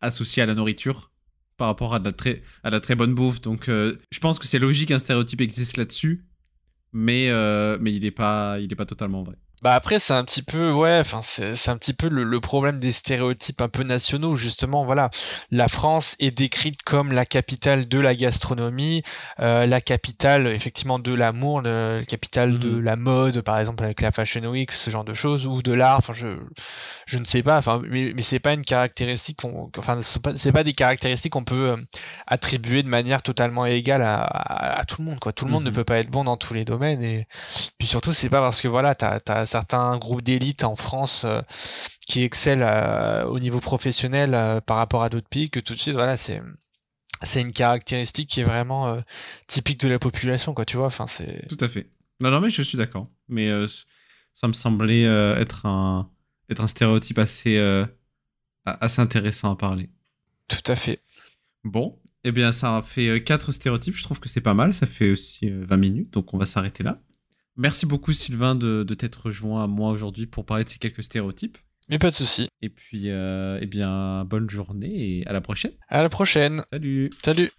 associée 0.00 0.42
à 0.42 0.46
la 0.46 0.54
nourriture 0.54 1.12
par 1.56 1.68
rapport 1.68 1.94
à 1.94 2.00
de 2.00 2.06
la 2.06 2.12
très 2.12 2.42
à 2.64 2.70
la 2.70 2.80
très 2.80 2.96
bonne 2.96 3.14
bouffe, 3.14 3.40
donc 3.40 3.66
je 3.68 4.20
pense 4.20 4.40
que 4.40 4.48
c'est 4.48 4.58
logique 4.58 4.88
qu'un 4.88 4.98
stéréotype 4.98 5.40
existe 5.40 5.76
là-dessus 5.76 6.24
mais, 6.92 7.28
euh, 7.30 7.78
mais 7.80 7.92
il 7.92 8.02
n'est 8.02 8.10
pas, 8.10 8.58
il 8.60 8.72
est 8.72 8.76
pas 8.76 8.86
totalement 8.86 9.22
vrai. 9.22 9.36
Bah 9.62 9.74
après 9.74 9.98
c'est 9.98 10.14
un 10.14 10.24
petit 10.24 10.42
peu 10.42 10.72
ouais 10.72 11.00
enfin 11.00 11.20
c'est 11.20 11.68
un 11.68 11.76
petit 11.76 11.92
peu 11.92 12.08
le, 12.08 12.40
problème 12.40 12.80
des 12.80 12.92
stéréotypes 12.92 13.60
un 13.60 13.68
peu 13.68 13.82
nationaux 13.82 14.34
justement 14.34 14.86
voilà 14.86 15.10
la 15.50 15.68
France 15.68 16.16
est 16.18 16.30
décrite 16.30 16.82
comme 16.82 17.12
la 17.12 17.26
capitale 17.26 17.86
de 17.86 18.00
la 18.00 18.14
gastronomie 18.14 19.02
euh, 19.38 19.66
la 19.66 19.82
capitale 19.82 20.46
effectivement 20.46 20.98
de 20.98 21.12
l'amour 21.12 21.60
la 21.60 22.02
capitale 22.04 22.58
de 22.58 22.70
mhm. 22.70 22.80
la 22.80 22.96
mode 22.96 23.42
par 23.42 23.58
exemple 23.58 23.84
avec 23.84 24.00
la 24.00 24.12
Fashion 24.12 24.46
Week 24.46 24.72
ce 24.72 24.88
genre 24.88 25.04
de 25.04 25.12
choses 25.12 25.44
ou 25.44 25.60
de 25.60 25.74
l'art 25.74 25.98
enfin 25.98 26.14
je 26.14 26.38
je 27.10 27.18
ne 27.18 27.24
sais 27.24 27.42
pas 27.42 27.58
enfin 27.58 27.82
mais, 27.88 28.12
mais 28.14 28.22
c'est 28.22 28.38
pas 28.38 28.52
une 28.54 28.64
caractéristique 28.64 29.44
enfin 29.76 30.00
c'est 30.00 30.22
pas, 30.22 30.32
pas 30.52 30.64
des 30.64 30.74
caractéristiques 30.74 31.32
qu'on 31.32 31.44
peut 31.44 31.70
euh, 31.70 31.76
attribuer 32.28 32.84
de 32.84 32.88
manière 32.88 33.22
totalement 33.22 33.66
égale 33.66 34.02
à, 34.02 34.22
à, 34.22 34.84
tout 34.84 35.02
le 35.02 35.06
monde 35.06 35.18
quoi. 35.18 35.32
Tout 35.32 35.44
le 35.44 35.50
monde 35.50 35.64
ne 35.64 35.70
mhm. 35.70 35.76
peut 35.76 35.84
pas 35.84 35.98
être 35.98 36.10
bon 36.10 36.22
dans 36.22 36.36
tous 36.36 36.54
les 36.54 36.64
domaines 36.64 37.02
et 37.02 37.26
puis 37.78 37.88
surtout 37.88 38.12
c'est 38.12 38.28
pas 38.28 38.38
parce 38.40 38.60
que 38.60 38.68
voilà 38.68 38.94
t'as 38.94 39.18
as 39.26 39.46
certains 39.46 39.98
groupes 39.98 40.22
d'élite 40.22 40.62
en 40.62 40.76
France 40.76 41.24
euh, 41.24 41.40
qui 42.06 42.22
excellent 42.22 42.62
euh, 42.62 43.24
au 43.24 43.40
niveau 43.40 43.58
professionnel 43.58 44.34
euh, 44.34 44.60
par 44.60 44.76
rapport 44.76 45.02
à 45.02 45.08
d'autres 45.08 45.28
pays 45.28 45.50
que 45.50 45.58
tout 45.58 45.74
de 45.74 45.80
suite 45.80 45.94
voilà 45.94 46.16
c'est 46.16 46.40
c'est 47.24 47.40
une 47.40 47.52
caractéristique 47.52 48.30
qui 48.30 48.40
est 48.40 48.44
vraiment 48.44 49.02
typique 49.48 49.80
de 49.80 49.88
la 49.88 49.98
population 49.98 50.54
quoi 50.54 50.64
tu 50.64 50.76
vois 50.76 50.86
enfin 50.86 51.06
c'est 51.08 51.44
tout 51.48 51.62
à 51.62 51.68
fait. 51.68 51.90
Non 52.20 52.30
non 52.30 52.40
mais 52.40 52.50
je 52.50 52.62
suis 52.62 52.78
d'accord. 52.78 53.08
Mais 53.28 53.50
ça 54.32 54.48
me 54.48 54.54
semblait 54.54 55.02
être 55.02 55.66
un 55.66 56.08
être 56.50 56.62
un 56.62 56.68
stéréotype 56.68 57.18
assez 57.18 57.58
assez 58.64 59.00
intéressant 59.00 59.52
à 59.52 59.56
parler 59.56 59.90
tout 60.48 60.62
à 60.66 60.76
fait 60.76 61.00
bon 61.64 61.98
eh 62.24 62.32
bien, 62.32 62.52
ça 62.52 62.76
a 62.76 62.82
fait 62.82 63.22
quatre 63.24 63.50
stéréotypes. 63.50 63.96
Je 63.96 64.02
trouve 64.02 64.20
que 64.20 64.28
c'est 64.28 64.40
pas 64.40 64.54
mal. 64.54 64.74
Ça 64.74 64.86
fait 64.86 65.10
aussi 65.10 65.48
20 65.48 65.76
minutes. 65.76 66.12
Donc, 66.12 66.34
on 66.34 66.38
va 66.38 66.46
s'arrêter 66.46 66.82
là. 66.82 67.00
Merci 67.56 67.86
beaucoup 67.86 68.12
Sylvain 68.12 68.54
de, 68.54 68.84
t'être 68.94 69.26
rejoint 69.26 69.64
à 69.64 69.66
moi 69.66 69.90
aujourd'hui 69.90 70.26
pour 70.26 70.44
parler 70.46 70.64
de 70.64 70.68
ces 70.68 70.78
quelques 70.78 71.02
stéréotypes. 71.02 71.58
Mais 71.88 71.98
pas 71.98 72.10
de 72.10 72.14
souci. 72.14 72.48
Et 72.62 72.68
puis, 72.68 73.10
euh, 73.10 73.58
eh 73.60 73.66
bien, 73.66 74.24
bonne 74.24 74.48
journée 74.48 75.18
et 75.18 75.26
à 75.26 75.32
la 75.32 75.40
prochaine. 75.40 75.72
À 75.88 76.02
la 76.02 76.08
prochaine. 76.08 76.64
Salut. 76.70 77.10
Salut. 77.24 77.50